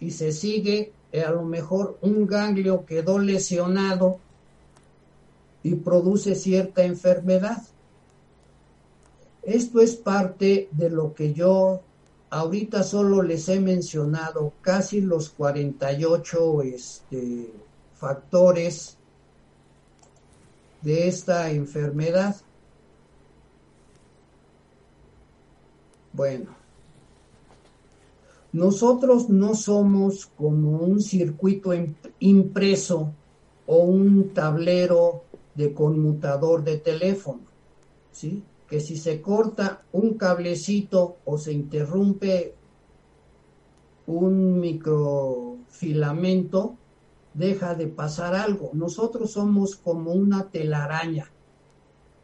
y 0.00 0.10
se 0.10 0.32
sigue, 0.32 0.92
eh, 1.12 1.22
a 1.22 1.30
lo 1.30 1.42
mejor 1.42 1.98
un 2.02 2.26
ganglio 2.26 2.84
quedó 2.84 3.18
lesionado 3.18 4.18
y 5.66 5.74
produce 5.74 6.36
cierta 6.36 6.84
enfermedad. 6.84 7.60
Esto 9.42 9.80
es 9.80 9.96
parte 9.96 10.68
de 10.70 10.90
lo 10.90 11.12
que 11.12 11.34
yo 11.34 11.80
ahorita 12.30 12.84
solo 12.84 13.20
les 13.22 13.48
he 13.48 13.58
mencionado, 13.58 14.52
casi 14.60 15.00
los 15.00 15.30
48 15.30 16.62
este, 16.62 17.50
factores 17.94 18.96
de 20.82 21.08
esta 21.08 21.50
enfermedad. 21.50 22.36
Bueno, 26.12 26.54
nosotros 28.52 29.28
no 29.28 29.56
somos 29.56 30.26
como 30.26 30.78
un 30.78 31.02
circuito 31.02 31.72
impreso 32.20 33.12
o 33.66 33.78
un 33.78 34.32
tablero 34.32 35.24
de 35.56 35.74
conmutador 35.74 36.64
de 36.64 36.78
teléfono, 36.78 37.42
¿sí? 38.12 38.42
Que 38.68 38.80
si 38.80 38.96
se 38.96 39.20
corta 39.20 39.82
un 39.92 40.14
cablecito 40.14 41.18
o 41.24 41.38
se 41.38 41.52
interrumpe 41.52 42.54
un 44.06 44.58
microfilamento, 44.60 46.76
deja 47.34 47.74
de 47.74 47.88
pasar 47.88 48.34
algo. 48.34 48.70
Nosotros 48.72 49.32
somos 49.32 49.76
como 49.76 50.12
una 50.12 50.48
telaraña, 50.50 51.30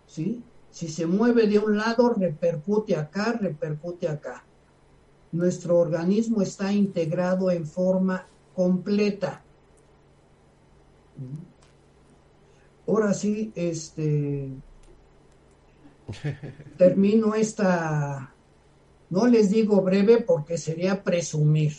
¿sí? 0.06 0.42
Si 0.70 0.88
se 0.88 1.06
mueve 1.06 1.46
de 1.46 1.58
un 1.58 1.76
lado, 1.76 2.14
repercute 2.14 2.96
acá, 2.96 3.32
repercute 3.32 4.08
acá 4.08 4.46
nuestro 5.32 5.78
organismo 5.78 6.42
está 6.42 6.72
integrado 6.72 7.50
en 7.50 7.66
forma 7.66 8.26
completa. 8.54 9.42
Ahora 12.92 13.14
sí, 13.14 13.52
este 13.54 14.50
termino 16.76 17.34
esta 17.34 18.34
no 19.08 19.26
les 19.26 19.50
digo 19.50 19.80
breve 19.80 20.18
porque 20.18 20.58
sería 20.58 21.02
presumir. 21.02 21.72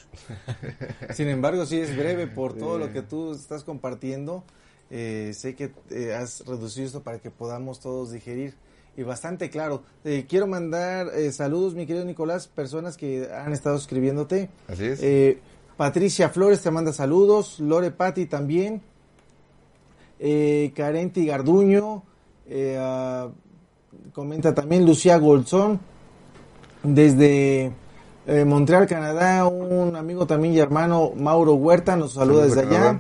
Sin 1.13 1.27
embargo, 1.27 1.67
sí 1.67 1.77
es 1.77 1.95
breve 1.95 2.25
por 2.25 2.57
todo 2.57 2.79
lo 2.79 2.91
que 2.91 3.03
tú 3.03 3.33
estás 3.33 3.63
compartiendo. 3.63 4.43
Eh, 4.89 5.33
sé 5.35 5.55
que 5.55 5.71
eh, 5.91 6.15
has 6.15 6.43
reducido 6.47 6.87
esto 6.87 7.03
para 7.03 7.19
que 7.19 7.29
podamos 7.29 7.79
todos 7.79 8.11
digerir 8.11 8.55
y 8.97 9.03
bastante 9.03 9.51
claro. 9.51 9.83
Eh, 10.03 10.25
quiero 10.27 10.47
mandar 10.47 11.09
eh, 11.13 11.31
saludos, 11.31 11.75
mi 11.75 11.85
querido 11.85 12.05
Nicolás, 12.05 12.47
personas 12.47 12.97
que 12.97 13.29
han 13.31 13.53
estado 13.53 13.77
escribiéndote. 13.77 14.49
Así 14.67 14.85
es. 14.85 15.03
Eh, 15.03 15.39
Patricia 15.77 16.29
Flores 16.29 16.61
te 16.61 16.71
manda 16.71 16.91
saludos, 16.91 17.59
Lore 17.59 17.91
Patti 17.91 18.25
también, 18.25 18.81
Carenti 20.75 21.25
Garduño, 21.25 22.03
ah, 22.77 23.29
comenta 24.13 24.53
también 24.53 24.85
Lucía 24.85 25.17
Golzón, 25.17 25.79
desde 26.83 27.71
Montreal, 28.45 28.87
Canadá, 28.87 29.45
un 29.45 29.95
amigo 29.95 30.25
también 30.25 30.53
y 30.53 30.59
hermano 30.59 31.11
Mauro 31.15 31.55
Huerta 31.55 31.95
nos 31.95 32.13
saluda 32.13 32.45
desde 32.45 32.61
allá. 32.61 32.99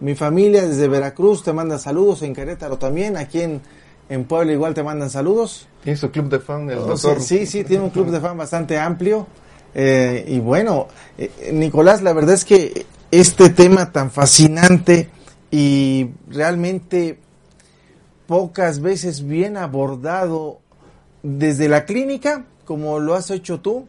Mi 0.00 0.14
familia 0.14 0.66
desde 0.66 0.88
Veracruz 0.88 1.42
te 1.42 1.52
manda 1.52 1.78
saludos, 1.78 2.22
en 2.22 2.34
Querétaro 2.34 2.78
también, 2.78 3.16
aquí 3.16 3.40
en 3.40 3.62
en 4.08 4.24
Puebla 4.24 4.52
igual 4.52 4.74
te 4.74 4.82
mandan 4.82 5.10
saludos. 5.10 5.66
Tiene 5.82 5.96
su 5.96 6.10
club 6.10 6.28
de 6.28 6.40
fan, 6.40 6.68
el 6.70 6.78
oh, 6.78 6.96
Sí, 6.96 7.46
sí, 7.46 7.64
tiene 7.64 7.84
un 7.84 7.90
club 7.90 8.10
de 8.10 8.20
fan 8.20 8.36
bastante 8.36 8.78
amplio. 8.78 9.26
Eh, 9.74 10.24
y 10.28 10.38
bueno, 10.38 10.88
eh, 11.18 11.50
Nicolás, 11.52 12.02
la 12.02 12.12
verdad 12.12 12.34
es 12.34 12.44
que 12.44 12.86
este 13.10 13.50
tema 13.50 13.92
tan 13.92 14.10
fascinante 14.10 15.08
y 15.54 16.10
realmente 16.28 17.20
pocas 18.26 18.80
veces 18.80 19.24
bien 19.24 19.56
abordado 19.56 20.58
desde 21.22 21.68
la 21.68 21.84
clínica, 21.84 22.44
como 22.64 22.98
lo 22.98 23.14
has 23.14 23.30
hecho 23.30 23.60
tú, 23.60 23.86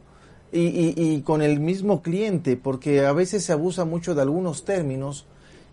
y, 0.52 0.94
y 0.96 1.22
con 1.24 1.42
el 1.42 1.60
mismo 1.60 2.04
cliente, 2.04 2.56
porque 2.56 3.04
a 3.04 3.14
veces 3.14 3.46
se 3.46 3.52
abusa 3.52 3.84
mucho 3.84 4.14
de 4.14 4.22
algunos 4.22 4.64
términos 4.64 5.26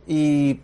y 0.09 0.61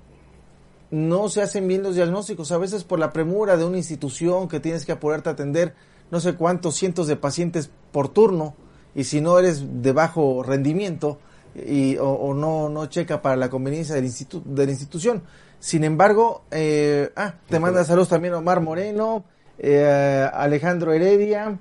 no 0.91 1.29
se 1.29 1.43
hacen 1.43 1.69
bien 1.69 1.83
los 1.83 1.95
diagnósticos, 1.95 2.51
a 2.51 2.57
veces 2.57 2.85
por 2.85 2.99
la 2.99 3.13
premura 3.13 3.59
de 3.59 3.67
una 3.67 3.77
institución 3.77 4.49
que 4.49 4.61
tienes 4.61 4.87
que 4.87 4.93
apurarte 4.93 5.29
a 5.29 5.33
atender 5.33 5.75
no 6.11 6.21
sé 6.21 6.37
cuántos 6.37 6.75
cientos 6.75 7.07
de 7.07 7.17
pacientes 7.17 7.69
por 7.93 8.09
turno 8.09 8.55
y 8.95 9.05
si 9.05 9.21
no 9.21 9.39
eres 9.39 9.83
de 9.83 9.93
bajo 9.93 10.43
rendimiento 10.43 11.19
y, 11.55 11.97
o, 11.99 12.35
no, 12.35 12.69
no 12.69 12.87
checa 12.87 13.21
para 13.23 13.37
la 13.37 13.51
conveniencia 13.51 13.95
del 13.95 14.05
institu 14.05 14.43
de 14.45 14.67
la 14.67 14.73
institución. 14.73 15.23
Sin 15.61 15.85
embargo, 15.85 16.43
eh, 16.51 17.11
ah, 17.17 17.35
te 17.49 17.59
manda 17.59 17.85
saludos 17.85 18.09
también 18.09 18.35
Omar 18.35 18.61
Moreno, 18.61 19.25
eh, 19.59 20.29
Alejandro 20.33 20.93
Heredia, 20.93 21.59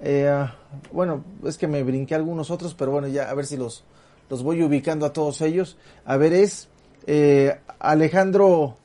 eh, 0.00 0.46
bueno, 0.92 1.24
es 1.44 1.58
que 1.58 1.66
me 1.66 1.82
brinqué 1.82 2.14
algunos 2.14 2.50
otros, 2.50 2.74
pero 2.74 2.92
bueno, 2.92 3.08
ya 3.08 3.30
a 3.30 3.34
ver 3.34 3.46
si 3.46 3.56
los, 3.56 3.84
los 4.28 4.42
voy 4.42 4.62
ubicando 4.62 5.06
a 5.06 5.12
todos 5.12 5.40
ellos. 5.40 5.76
A 6.04 6.16
ver, 6.16 6.32
es 6.32 6.68
eh, 7.06 7.58
Alejandro 7.78 8.76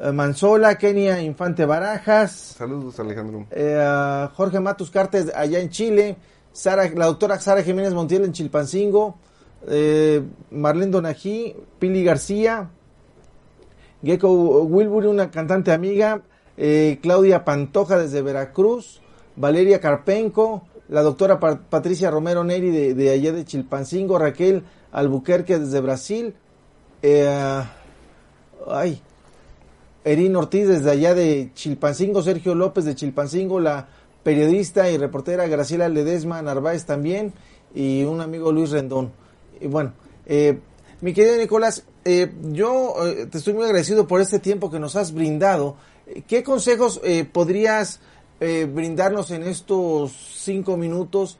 eh, 0.00 0.12
Manzola, 0.12 0.76
Kenia 0.76 1.20
Infante 1.22 1.64
Barajas. 1.64 2.54
Saludos, 2.56 2.98
Alejandro. 2.98 3.46
Eh, 3.50 4.28
Jorge 4.34 4.60
Matus 4.60 4.90
Cartes, 4.90 5.32
allá 5.34 5.60
en 5.60 5.70
Chile. 5.70 6.16
Sara, 6.52 6.88
la 6.88 7.06
doctora 7.06 7.38
Sara 7.38 7.62
Jiménez 7.62 7.92
Montiel 7.92 8.24
en 8.24 8.32
Chilpancingo. 8.32 9.18
Marlene 10.50 10.92
Donají, 10.92 11.56
Pili 11.78 12.04
García. 12.04 12.70
Gecko 14.02 14.62
Wilbury, 14.62 15.06
una 15.06 15.30
cantante 15.30 15.72
amiga. 15.72 16.22
Claudia 17.02 17.44
Pantoja 17.44 17.98
desde 17.98 18.22
Veracruz. 18.22 19.00
Valeria 19.36 19.80
Carpenco. 19.80 20.64
La 20.88 21.02
doctora 21.02 21.38
Patricia 21.38 22.10
Romero 22.10 22.44
Neri 22.44 22.70
de, 22.70 22.94
de 22.94 23.10
allá 23.10 23.32
de 23.32 23.44
Chilpancingo. 23.44 24.18
Raquel 24.18 24.64
Albuquerque 24.92 25.58
desde 25.58 25.80
Brasil. 25.80 26.34
Eh, 27.02 27.62
ay, 28.66 29.00
Erin 30.04 30.36
Ortiz 30.36 30.66
desde 30.68 30.90
allá 30.90 31.14
de 31.14 31.50
Chilpancingo, 31.54 32.22
Sergio 32.22 32.54
López 32.54 32.84
de 32.84 32.94
Chilpancingo, 32.94 33.60
la 33.60 33.88
periodista 34.22 34.90
y 34.90 34.98
reportera 34.98 35.46
Graciela 35.46 35.88
Ledesma 35.88 36.42
Narváez 36.42 36.86
también, 36.86 37.32
y 37.74 38.04
un 38.04 38.20
amigo 38.20 38.52
Luis 38.52 38.70
Rendón. 38.70 39.12
Bueno, 39.66 39.92
eh, 40.26 40.58
mi 41.00 41.12
querido 41.12 41.36
Nicolás, 41.36 41.84
eh, 42.04 42.32
yo 42.52 42.94
eh, 43.06 43.26
te 43.26 43.38
estoy 43.38 43.54
muy 43.54 43.64
agradecido 43.64 44.06
por 44.06 44.20
este 44.20 44.38
tiempo 44.38 44.70
que 44.70 44.78
nos 44.78 44.96
has 44.96 45.12
brindado. 45.12 45.76
¿Qué 46.26 46.42
consejos 46.42 47.02
podrías 47.32 48.00
brindarnos 48.40 49.30
en 49.30 49.42
estos 49.42 50.12
cinco 50.38 50.78
minutos, 50.78 51.36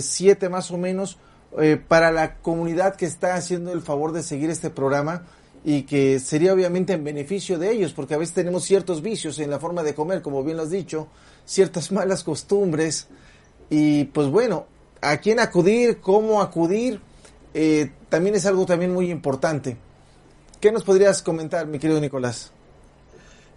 siete 0.00 0.48
más 0.48 0.72
o 0.72 0.76
menos, 0.76 1.18
eh, 1.58 1.78
para 1.78 2.12
la 2.12 2.36
comunidad 2.36 2.96
que 2.96 3.06
está 3.06 3.34
haciendo 3.34 3.72
el 3.72 3.80
favor 3.80 4.12
de 4.12 4.22
seguir 4.22 4.50
este 4.50 4.68
programa 4.68 5.24
y 5.64 5.84
que 5.84 6.20
sería 6.20 6.52
obviamente 6.52 6.92
en 6.92 7.02
beneficio 7.02 7.58
de 7.58 7.72
ellos, 7.72 7.94
porque 7.94 8.12
a 8.12 8.18
veces 8.18 8.34
tenemos 8.34 8.64
ciertos 8.64 9.00
vicios 9.00 9.38
en 9.38 9.50
la 9.50 9.58
forma 9.58 9.82
de 9.82 9.94
comer, 9.94 10.20
como 10.20 10.44
bien 10.44 10.58
lo 10.58 10.64
has 10.64 10.70
dicho, 10.70 11.08
ciertas 11.46 11.92
malas 11.92 12.24
costumbres. 12.24 13.08
Y 13.70 14.04
pues 14.04 14.28
bueno, 14.28 14.66
a 15.00 15.16
quién 15.16 15.40
acudir, 15.40 15.98
cómo 16.00 16.42
acudir, 16.42 17.00
eh, 17.58 17.90
también 18.10 18.34
es 18.34 18.44
algo 18.44 18.66
también 18.66 18.92
muy 18.92 19.10
importante. 19.10 19.78
¿Qué 20.60 20.70
nos 20.70 20.84
podrías 20.84 21.22
comentar, 21.22 21.66
mi 21.66 21.78
querido 21.78 21.98
Nicolás? 21.98 22.52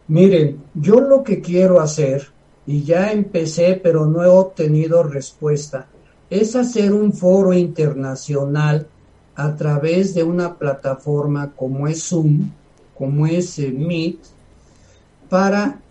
Miren, 0.07 0.63
yo 0.73 1.01
lo 1.01 1.21
que 1.21 1.41
quiero 1.41 1.81
hacer, 1.81 2.29
y 2.65 2.83
ya 2.83 3.11
empecé, 3.11 3.77
pero 3.83 4.05
no 4.05 4.23
he 4.23 4.27
obtenido 4.27 5.03
respuesta, 5.03 5.87
es 6.29 6.55
hacer 6.55 6.93
un 6.93 7.11
foro 7.11 7.51
internacional 7.51 8.87
a 9.35 9.57
través 9.57 10.13
de 10.13 10.23
una 10.23 10.55
plataforma 10.55 11.51
como 11.53 11.85
es 11.85 12.01
Zoom, 12.03 12.51
como 12.97 13.27
es 13.27 13.59
eh, 13.59 13.69
Meet, 13.69 14.19
para 15.27 15.81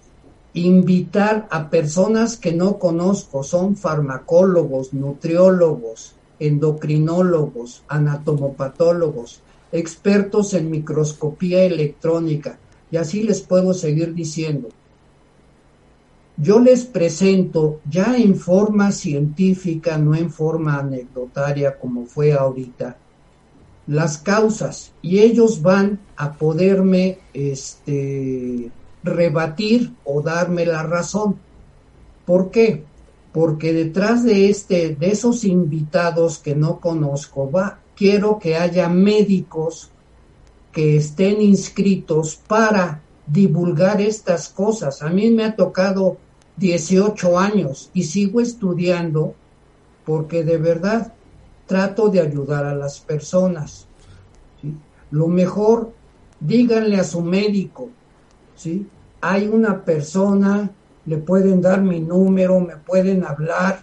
invitar 0.54 1.46
a 1.50 1.68
personas 1.68 2.38
que 2.38 2.54
no 2.54 2.78
conozco, 2.78 3.42
son 3.42 3.76
farmacólogos, 3.76 4.94
nutriólogos, 4.94 6.14
endocrinólogos, 6.40 7.82
anatomopatólogos, 7.88 9.40
expertos 9.72 10.54
en 10.54 10.70
microscopía 10.70 11.64
electrónica, 11.64 12.58
y 12.90 12.96
así 12.96 13.22
les 13.22 13.40
puedo 13.42 13.74
seguir 13.74 14.14
diciendo. 14.14 14.68
Yo 16.36 16.60
les 16.60 16.84
presento 16.84 17.80
ya 17.90 18.16
en 18.16 18.36
forma 18.36 18.92
científica, 18.92 19.98
no 19.98 20.14
en 20.14 20.30
forma 20.30 20.78
anecdotaria 20.78 21.78
como 21.78 22.06
fue 22.06 22.32
ahorita, 22.32 22.96
las 23.88 24.18
causas 24.18 24.92
y 25.02 25.18
ellos 25.18 25.62
van 25.62 25.98
a 26.16 26.34
poderme 26.34 27.18
este, 27.32 28.70
rebatir 29.02 29.92
o 30.04 30.22
darme 30.22 30.66
la 30.66 30.82
razón. 30.82 31.36
¿Por 32.24 32.50
qué? 32.50 32.84
Porque 33.32 33.72
detrás 33.72 34.24
de 34.24 34.48
este, 34.48 34.96
de 34.96 35.10
esos 35.10 35.44
invitados 35.44 36.38
que 36.38 36.54
no 36.54 36.80
conozco, 36.80 37.50
va, 37.50 37.80
quiero 37.94 38.38
que 38.38 38.56
haya 38.56 38.88
médicos 38.88 39.90
que 40.72 40.96
estén 40.96 41.42
inscritos 41.42 42.36
para 42.36 43.02
divulgar 43.26 44.00
estas 44.00 44.48
cosas. 44.48 45.02
A 45.02 45.08
mí 45.08 45.30
me 45.30 45.44
ha 45.44 45.56
tocado 45.56 46.16
18 46.56 47.38
años 47.38 47.90
y 47.94 48.04
sigo 48.04 48.40
estudiando 48.40 49.34
porque 50.04 50.42
de 50.42 50.58
verdad 50.58 51.12
trato 51.66 52.08
de 52.08 52.20
ayudar 52.20 52.64
a 52.64 52.74
las 52.74 52.98
personas. 52.98 53.86
Lo 55.10 55.28
mejor, 55.28 55.92
díganle 56.40 56.96
a 56.96 57.04
su 57.04 57.20
médico, 57.20 57.90
¿sí? 58.56 58.86
Hay 59.20 59.48
una 59.48 59.84
persona, 59.84 60.70
le 61.08 61.16
pueden 61.16 61.62
dar 61.62 61.80
mi 61.80 62.00
número, 62.00 62.60
me 62.60 62.76
pueden 62.76 63.24
hablar, 63.24 63.82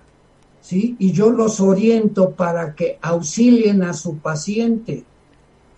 ¿sí? 0.61 0.95
Y 0.99 1.11
yo 1.11 1.31
los 1.31 1.59
oriento 1.59 2.31
para 2.31 2.75
que 2.75 2.99
auxilien 3.01 3.81
a 3.81 3.93
su 3.93 4.17
paciente. 4.19 5.03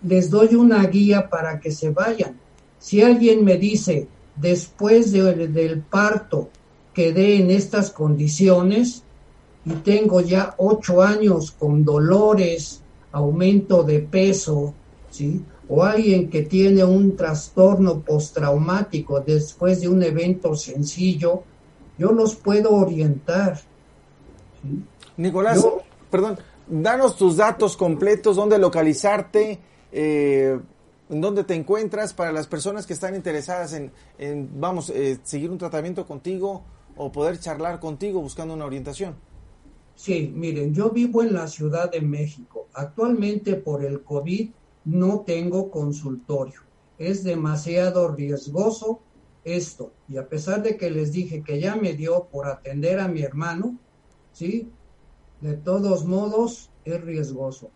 Les 0.02 0.28
doy 0.28 0.54
una 0.54 0.84
guía 0.86 1.30
para 1.30 1.58
que 1.58 1.72
se 1.72 1.88
vayan. 1.88 2.38
Si 2.78 3.00
alguien 3.00 3.44
me 3.44 3.56
dice, 3.56 4.08
después 4.36 5.10
del 5.10 5.82
parto, 5.88 6.50
quedé 6.92 7.36
en 7.36 7.50
estas 7.50 7.90
condiciones, 7.90 9.02
y 9.64 9.70
tengo 9.70 10.20
ya 10.20 10.54
ocho 10.58 11.02
años 11.02 11.50
con 11.50 11.82
dolores, 11.82 12.82
aumento 13.12 13.82
de 13.82 14.00
peso, 14.00 14.74
¿sí? 15.10 15.42
O 15.68 15.84
alguien 15.84 16.30
que 16.30 16.42
tiene 16.42 16.82
un 16.82 17.14
trastorno 17.14 18.00
postraumático 18.00 19.20
después 19.20 19.80
de 19.80 19.88
un 19.88 20.02
evento 20.02 20.54
sencillo, 20.54 21.42
yo 21.98 22.12
los 22.12 22.36
puedo 22.36 22.72
orientar. 22.72 23.60
Nicolás, 25.16 25.66
perdón, 26.10 26.38
danos 26.66 27.16
tus 27.16 27.36
datos 27.36 27.76
completos, 27.76 28.36
dónde 28.36 28.58
localizarte, 28.58 29.58
eh, 29.92 30.58
en 31.10 31.20
dónde 31.20 31.44
te 31.44 31.54
encuentras 31.54 32.12
para 32.14 32.32
las 32.32 32.46
personas 32.46 32.86
que 32.86 32.92
están 32.92 33.14
interesadas 33.14 33.72
en, 33.72 34.50
vamos, 34.60 34.90
eh, 34.90 35.18
seguir 35.22 35.50
un 35.50 35.58
tratamiento 35.58 36.06
contigo 36.06 36.62
o 36.96 37.10
poder 37.10 37.38
charlar 37.38 37.80
contigo 37.80 38.20
buscando 38.20 38.54
una 38.54 38.66
orientación. 38.66 39.14
Sí, 39.94 40.32
miren, 40.34 40.74
yo 40.74 40.90
vivo 40.90 41.22
en 41.22 41.34
la 41.34 41.48
Ciudad 41.48 41.90
de 41.90 42.00
México. 42.00 42.68
Actualmente 42.74 43.54
por 43.54 43.84
el 43.84 44.02
COVID 44.02 44.50
no 44.88 45.20
tengo 45.20 45.70
consultorio. 45.70 46.60
Es 46.98 47.22
demasiado 47.22 48.08
riesgoso 48.08 49.00
esto. 49.44 49.92
Y 50.08 50.16
a 50.16 50.28
pesar 50.28 50.62
de 50.62 50.76
que 50.76 50.90
les 50.90 51.12
dije 51.12 51.42
que 51.42 51.60
ya 51.60 51.76
me 51.76 51.92
dio 51.92 52.24
por 52.24 52.48
atender 52.48 52.98
a 52.98 53.08
mi 53.08 53.22
hermano, 53.22 53.78
¿sí? 54.32 54.70
De 55.40 55.54
todos 55.54 56.04
modos, 56.06 56.70
es 56.84 57.00
riesgoso. 57.02 57.70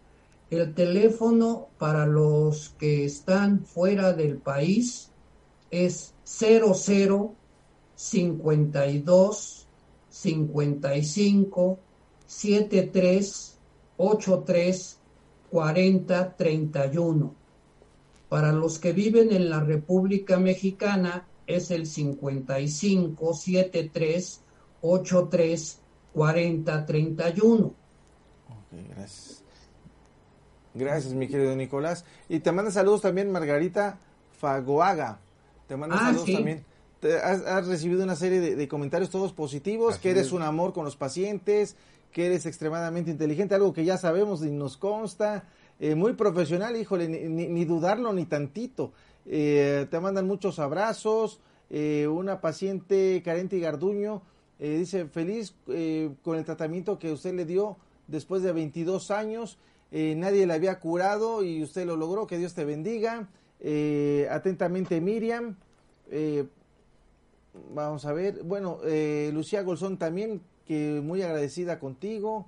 El 0.51 0.75
teléfono 0.75 1.69
para 1.79 2.07
los 2.07 2.71
que 2.79 3.05
están 3.05 3.65
fuera 3.65 4.13
del 4.15 4.39
país 4.39 5.11
es 5.71 6.15
00 6.25 7.35
52 7.95 9.69
55 10.09 11.79
73 12.27 13.59
83 13.97 15.02
40 15.53 16.35
31. 16.35 17.35
Para 18.31 18.53
los 18.53 18.79
que 18.79 18.95
viven 18.95 19.33
en 19.33 19.51
la 19.51 19.61
República 19.61 20.39
Mexicana 20.39 21.27
es 21.47 21.71
el 21.71 21.87
55 21.87 23.35
73 23.35 24.41
83 24.81 25.81
40 26.15 26.87
31. 26.87 27.67
Ok, 27.67 27.75
gracias. 28.89 29.45
Gracias, 30.73 31.13
mi 31.13 31.29
querido 31.29 31.55
Nicolás. 31.55 32.07
Y 32.31 32.41
te 32.41 32.51
manda 32.51 32.71
saludos 32.71 33.03
también 33.03 33.31
Margarita 33.31 33.99
Fagoaga. 34.39 35.21
Te 35.69 35.77
manda 35.77 35.97
ah, 35.97 36.07
saludos 36.07 36.33
también. 36.33 36.65
Has, 37.25 37.67
recibido 37.67 38.03
una 38.03 38.17
serie 38.17 38.41
de, 38.41 38.69
comentarios 38.69 39.11
todos 39.11 39.33
positivos, 39.33 39.99
que 39.99 40.11
eres 40.11 40.33
un 40.33 40.43
amor 40.43 40.73
con 40.73 40.85
los 40.85 40.97
pacientes, 40.97 41.77
que 42.13 42.27
eres 42.27 42.47
extremadamente 42.47 43.11
inteligente, 43.11 43.55
algo 43.55 43.73
que 43.73 43.85
ya 43.85 43.97
sabemos 43.97 44.43
y 44.45 44.51
nos 44.51 44.77
consta, 44.77 45.45
eh, 45.81 45.95
muy 45.95 46.13
profesional, 46.13 46.77
híjole, 46.77 47.09
ni, 47.09 47.65
dudarlo 47.65 48.13
ni 48.13 48.27
tantito. 48.27 48.93
Eh, 49.27 49.87
te 49.91 50.01
mandan 50.01 50.27
muchos 50.27 50.59
abrazos, 50.59 51.41
eh, 51.71 52.07
una 52.07 52.41
paciente 52.41 53.23
carente 53.25 53.57
y 53.57 53.61
garduño 53.61 54.23
dice 54.59 55.07
feliz 55.07 55.57
con 56.23 56.39
el 56.39 56.45
tratamiento 56.45 56.97
que 56.97 57.11
usted 57.11 57.35
le 57.35 57.45
dio 57.45 57.79
después 58.07 58.45
de 58.45 58.53
22 58.53 59.11
años, 59.11 59.59
nadie 59.91 60.47
le 60.47 60.53
había 60.55 60.79
curado 60.79 61.43
y 61.43 61.65
usted 61.65 61.85
lo 61.85 61.97
logró, 61.97 62.29
que 62.29 62.39
Dios 62.39 62.55
te 62.55 62.65
bendiga. 62.65 63.29
atentamente 64.31 65.01
Miriam, 65.01 65.57
vamos 67.71 68.05
a 68.05 68.13
ver, 68.13 68.43
bueno, 68.43 68.79
Lucía 69.33 69.63
Golzón 69.63 69.99
también 69.99 70.43
que 70.67 71.01
muy 71.03 71.23
agradecida 71.23 71.79
contigo. 71.79 72.47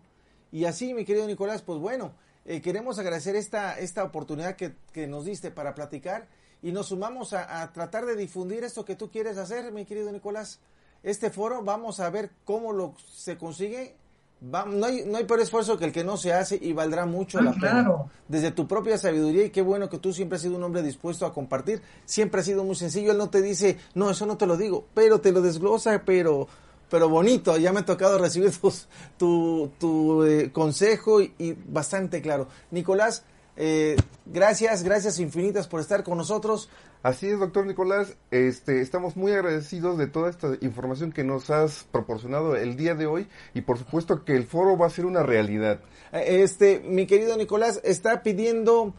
Y 0.52 0.66
así, 0.66 0.94
mi 0.94 1.04
querido 1.04 1.26
Nicolás, 1.26 1.62
pues 1.62 1.78
bueno, 1.78 2.12
eh, 2.44 2.60
queremos 2.60 2.98
agradecer 2.98 3.36
esta, 3.36 3.78
esta 3.78 4.04
oportunidad 4.04 4.56
que, 4.56 5.06
nos 5.06 5.24
diste 5.24 5.50
para 5.50 5.74
platicar 5.74 6.28
y 6.62 6.72
nos 6.72 6.88
sumamos 6.88 7.32
a, 7.32 7.72
tratar 7.72 8.06
de 8.06 8.16
difundir 8.16 8.64
esto 8.64 8.84
que 8.84 8.96
tú 8.96 9.10
quieres 9.10 9.38
hacer, 9.38 9.72
mi 9.72 9.84
querido 9.84 10.12
Nicolás. 10.12 10.60
Este 11.02 11.30
foro, 11.30 11.62
vamos 11.62 12.00
a 12.00 12.08
ver 12.10 12.30
cómo 12.44 12.72
lo 12.72 12.94
se 12.98 13.36
consigue. 13.36 13.96
No, 14.44 14.86
hay, 14.86 15.04
no 15.06 15.16
hay 15.16 15.24
peor 15.24 15.40
esfuerzo 15.40 15.78
que 15.78 15.86
el 15.86 15.92
que 15.92 16.04
no 16.04 16.16
se 16.16 16.32
hace 16.32 16.58
y 16.60 16.72
valdrá 16.72 17.06
mucho 17.06 17.38
ah, 17.38 17.42
la 17.42 17.52
pena. 17.52 17.94
Desde 18.28 18.50
tu 18.50 18.66
propia 18.66 18.98
sabiduría 18.98 19.44
y 19.44 19.50
qué 19.50 19.62
bueno 19.62 19.88
que 19.88 19.98
tú 19.98 20.12
siempre 20.12 20.36
has 20.36 20.42
sido 20.42 20.56
un 20.56 20.64
hombre 20.64 20.82
dispuesto 20.82 21.24
a 21.24 21.32
compartir. 21.32 21.80
Siempre 22.04 22.40
ha 22.40 22.44
sido 22.44 22.64
muy 22.64 22.74
sencillo. 22.74 23.12
Él 23.12 23.18
no 23.18 23.30
te 23.30 23.42
dice, 23.42 23.78
no, 23.94 24.10
eso 24.10 24.26
no 24.26 24.36
te 24.36 24.46
lo 24.46 24.56
digo, 24.56 24.86
pero 24.94 25.20
te 25.20 25.32
lo 25.32 25.40
desglosa, 25.40 26.02
pero 26.04 26.46
pero 26.90 27.08
bonito. 27.08 27.56
Ya 27.56 27.72
me 27.72 27.80
ha 27.80 27.84
tocado 27.84 28.18
recibir 28.18 28.52
tu, 29.18 29.70
tu 29.78 30.24
eh, 30.24 30.52
consejo 30.52 31.20
y, 31.20 31.56
bastante 31.66 32.22
claro. 32.22 32.48
Nicolás, 32.70 33.24
eh, 33.56 33.96
gracias, 34.26 34.82
gracias 34.82 35.18
infinitas 35.18 35.68
por 35.68 35.80
estar 35.80 36.02
con 36.02 36.18
nosotros. 36.18 36.68
Así 37.02 37.26
es, 37.26 37.38
doctor 37.38 37.66
Nicolás. 37.66 38.16
Este, 38.30 38.80
estamos 38.80 39.16
muy 39.16 39.32
agradecidos 39.32 39.98
de 39.98 40.06
toda 40.06 40.30
esta 40.30 40.56
información 40.60 41.12
que 41.12 41.24
nos 41.24 41.50
has 41.50 41.84
proporcionado 41.92 42.56
el 42.56 42.76
día 42.76 42.94
de 42.94 43.06
hoy 43.06 43.28
y 43.52 43.60
por 43.60 43.78
supuesto 43.78 44.24
que 44.24 44.36
el 44.36 44.44
foro 44.46 44.78
va 44.78 44.86
a 44.86 44.90
ser 44.90 45.06
una 45.06 45.22
realidad. 45.22 45.80
Eh, 46.12 46.42
este, 46.42 46.80
mi 46.80 47.06
querido 47.06 47.36
Nicolás, 47.36 47.80
está 47.84 48.22
pidiendo 48.22 48.94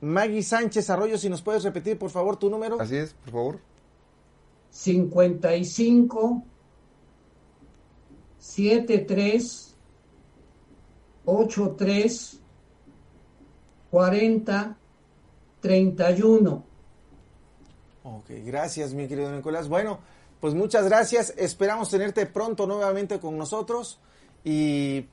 Maggie 0.00 0.42
Sánchez 0.42 0.90
Arroyo, 0.90 1.16
si 1.16 1.30
nos 1.30 1.42
puedes 1.42 1.62
repetir 1.62 1.98
por 1.98 2.10
favor 2.10 2.36
tu 2.36 2.50
número. 2.50 2.80
Así 2.80 2.96
es, 2.96 3.14
por 3.14 3.32
favor. 3.32 3.60
55 4.70 6.44
73 8.38 9.76
83 11.24 12.41
40 13.92 14.76
31. 15.60 16.64
Ok, 18.04 18.30
gracias 18.44 18.94
mi 18.94 19.06
querido 19.06 19.30
Nicolás. 19.30 19.68
Bueno, 19.68 20.00
pues 20.40 20.54
muchas 20.54 20.86
gracias. 20.86 21.34
Esperamos 21.36 21.90
tenerte 21.90 22.24
pronto 22.24 22.66
nuevamente 22.66 23.20
con 23.20 23.36
nosotros 23.36 24.00
y 24.44 25.06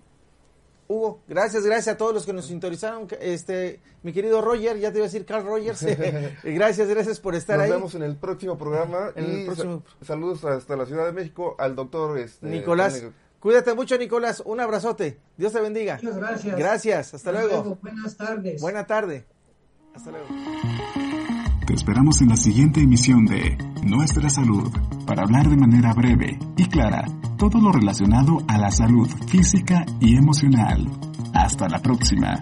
Hugo, 0.87 1.19
gracias, 1.27 1.63
gracias 1.65 1.93
a 1.93 1.97
todos 1.97 2.13
los 2.13 2.25
que 2.25 2.31
nos 2.31 2.45
sintonizaron. 2.45 3.07
Este, 3.19 3.81
mi 4.01 4.13
querido 4.13 4.41
Roger, 4.41 4.79
ya 4.79 4.91
te 4.91 4.99
iba 4.99 5.05
a 5.05 5.09
decir 5.09 5.25
Carl 5.25 5.45
Rogers. 5.45 5.85
gracias, 6.43 6.87
gracias 6.87 7.19
por 7.19 7.35
estar 7.35 7.59
ahí. 7.59 7.69
Nos 7.69 7.77
vemos 7.77 7.95
en 7.95 8.03
el 8.03 8.15
próximo 8.15 8.57
programa. 8.57 9.11
En 9.13 9.25
el 9.25 9.45
próximo... 9.45 9.83
saludos 10.01 10.45
hasta 10.45 10.77
la 10.77 10.85
Ciudad 10.85 11.05
de 11.05 11.11
México 11.11 11.55
al 11.59 11.75
doctor 11.75 12.17
este, 12.17 12.47
Nicolás. 12.47 13.03
Cuídate 13.39 13.73
mucho, 13.73 13.97
Nicolás. 13.97 14.43
Un 14.45 14.59
abrazote. 14.59 15.19
Dios 15.37 15.53
te 15.53 15.61
bendiga. 15.61 15.99
Muchas 16.01 16.17
gracias. 16.17 16.57
Gracias. 16.57 17.13
Hasta, 17.13 17.31
luego. 17.31 17.47
luego. 17.47 17.79
Buenas 17.81 18.17
tardes. 18.17 18.61
Buena 18.61 18.85
tarde. 18.85 19.25
Hasta 19.95 20.11
luego. 20.11 20.27
Te 21.65 21.73
esperamos 21.73 22.21
en 22.21 22.29
la 22.29 22.37
siguiente 22.37 22.81
emisión 22.81 23.25
de 23.25 23.57
Nuestra 23.83 24.29
Salud 24.29 24.71
para 25.05 25.23
hablar 25.23 25.47
de 25.47 25.55
manera 25.55 25.93
breve 25.93 26.39
y 26.57 26.67
clara 26.67 27.05
todo 27.37 27.61
lo 27.61 27.71
relacionado 27.71 28.39
a 28.47 28.57
la 28.57 28.71
salud 28.71 29.07
física 29.27 29.85
y 29.99 30.17
emocional. 30.17 30.87
Hasta 31.33 31.69
la 31.69 31.79
próxima. 31.79 32.41